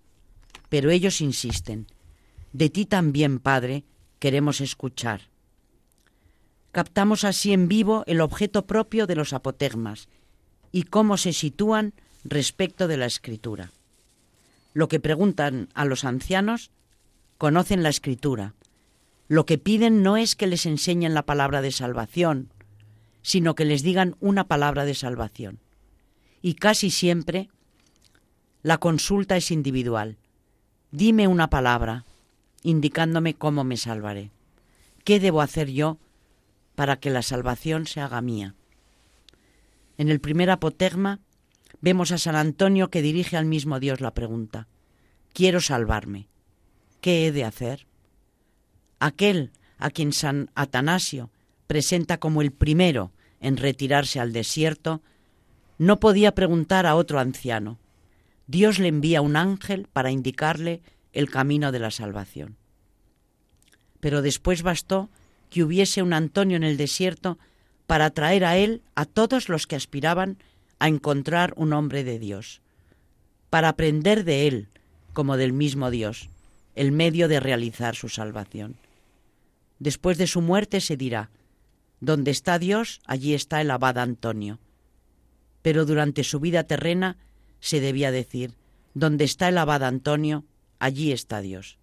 [0.69, 1.87] Pero ellos insisten.
[2.53, 3.83] De ti también, Padre,
[4.19, 5.19] queremos escuchar.
[6.71, 10.07] Captamos así en vivo el objeto propio de los apotegmas
[10.71, 13.73] y cómo se sitúan respecto de la escritura.
[14.73, 16.71] Lo que preguntan a los ancianos,
[17.37, 18.53] conocen la escritura.
[19.27, 22.51] Lo que piden no es que les enseñen la palabra de salvación,
[23.21, 25.59] sino que les digan una palabra de salvación.
[26.41, 27.49] Y casi siempre
[28.63, 30.17] la consulta es individual.
[30.91, 32.05] Dime una palabra,
[32.63, 34.31] indicándome cómo me salvaré.
[35.03, 35.97] ¿Qué debo hacer yo
[36.75, 38.55] para que la salvación se haga mía?
[39.97, 41.19] En el primer apotegma
[41.81, 44.67] vemos a San Antonio que dirige al mismo Dios la pregunta.
[45.33, 46.27] Quiero salvarme.
[47.01, 47.87] ¿Qué he de hacer?
[48.99, 51.29] Aquel a quien San Atanasio
[51.67, 55.01] presenta como el primero en retirarse al desierto,
[55.77, 57.77] no podía preguntar a otro anciano.
[58.47, 60.81] Dios le envía un ángel para indicarle
[61.13, 62.57] el camino de la salvación.
[63.99, 65.09] Pero después bastó
[65.49, 67.37] que hubiese un Antonio en el desierto
[67.85, 70.37] para traer a él a todos los que aspiraban
[70.79, 72.61] a encontrar un hombre de Dios,
[73.49, 74.69] para aprender de él,
[75.13, 76.29] como del mismo Dios,
[76.75, 78.75] el medio de realizar su salvación.
[79.79, 81.29] Después de su muerte se dirá,
[81.99, 84.59] donde está Dios, allí está el abad Antonio.
[85.61, 87.17] Pero durante su vida terrena
[87.59, 88.53] se debía decir,
[88.93, 90.45] donde está el abad Antonio,
[90.79, 91.79] allí está Dios.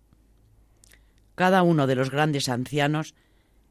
[1.34, 3.14] Cada uno de los grandes ancianos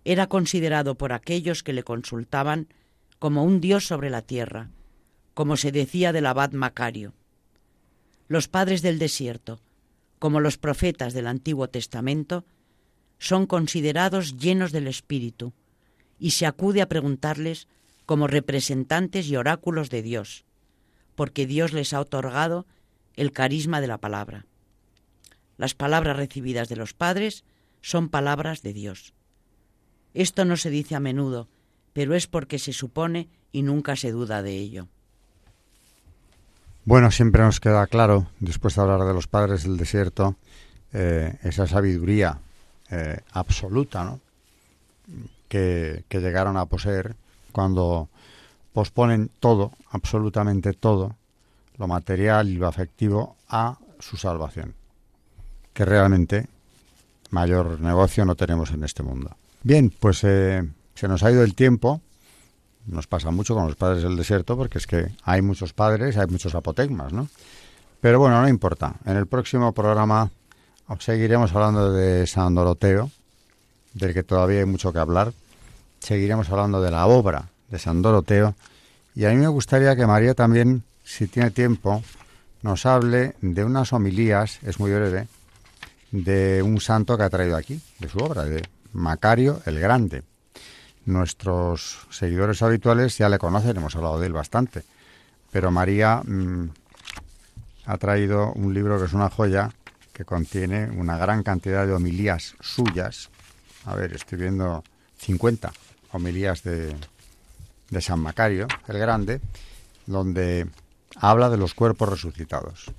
[0.03, 2.67] era considerado por aquellos que le consultaban
[3.19, 4.69] como un dios sobre la tierra,
[5.33, 7.13] como se decía del abad Macario.
[8.27, 9.59] Los padres del desierto,
[10.19, 12.45] como los profetas del Antiguo Testamento,
[13.19, 15.53] son considerados llenos del Espíritu,
[16.19, 17.67] y se acude a preguntarles
[18.05, 20.45] como representantes y oráculos de Dios,
[21.15, 22.65] porque Dios les ha otorgado
[23.15, 24.45] el carisma de la palabra.
[25.57, 27.43] Las palabras recibidas de los padres
[27.81, 29.13] son palabras de Dios.
[30.13, 31.49] Esto no se dice a menudo,
[31.91, 34.87] pero es porque se supone y nunca se duda de ello.
[36.85, 40.35] Bueno, siempre nos queda claro, después de hablar de los padres del desierto,
[40.91, 42.39] eh, esa sabiduría
[42.91, 44.19] eh, absoluta ¿no?
[45.47, 47.15] que, que llegaron a poseer
[47.51, 48.09] cuando
[48.73, 51.15] posponen todo, absolutamente todo,
[51.77, 54.73] lo material y lo afectivo, a su salvación,
[55.73, 56.47] que realmente
[57.29, 59.35] mayor negocio no tenemos en este mundo.
[59.63, 62.01] Bien, pues eh, se nos ha ido el tiempo.
[62.85, 66.27] Nos pasa mucho con los padres del desierto porque es que hay muchos padres, hay
[66.27, 67.29] muchos apotegmas, ¿no?
[68.01, 68.95] Pero bueno, no importa.
[69.05, 70.29] En el próximo programa
[70.99, 73.09] seguiremos hablando de San Doroteo,
[73.93, 75.33] del que todavía hay mucho que hablar.
[75.99, 78.55] Seguiremos hablando de la obra de San Doroteo.
[79.15, 82.03] Y a mí me gustaría que María también, si tiene tiempo,
[82.61, 85.27] nos hable de unas homilías, es muy breve,
[86.11, 88.63] de un santo que ha traído aquí, de su obra, de
[88.93, 90.23] Macario el Grande.
[91.05, 94.83] Nuestros seguidores habituales ya le conocen, hemos hablado de él bastante.
[95.51, 96.69] Pero María mm,
[97.85, 99.69] ha traído un libro que es una joya
[100.13, 103.29] que contiene una gran cantidad de homilías suyas.
[103.85, 104.83] A ver, estoy viendo
[105.17, 105.71] 50
[106.11, 106.95] homilías de,
[107.89, 109.41] de San Macario, el Grande,
[110.05, 110.67] donde
[111.15, 112.91] habla de los cuerpos resucitados.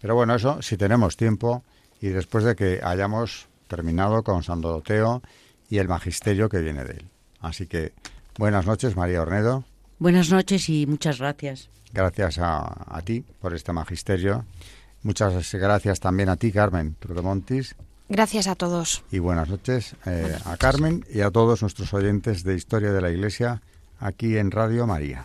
[0.00, 1.62] Pero bueno, eso si tenemos tiempo
[2.00, 5.22] y después de que hayamos terminado con San Doroteo
[5.70, 7.11] y el magisterio que viene de él.
[7.42, 7.92] Así que
[8.38, 9.64] buenas noches, María Ornedo.
[9.98, 11.68] Buenas noches y muchas gracias.
[11.92, 14.46] Gracias a, ti por este magisterio.
[15.02, 17.74] Muchas gracias también a ti, Carmen Trudemontis.
[18.08, 19.04] Gracias a todos.
[19.10, 23.10] Y buenas noches eh, a Carmen y a todos nuestros oyentes de Historia de la
[23.10, 23.60] Iglesia
[23.98, 25.24] aquí en Radio María.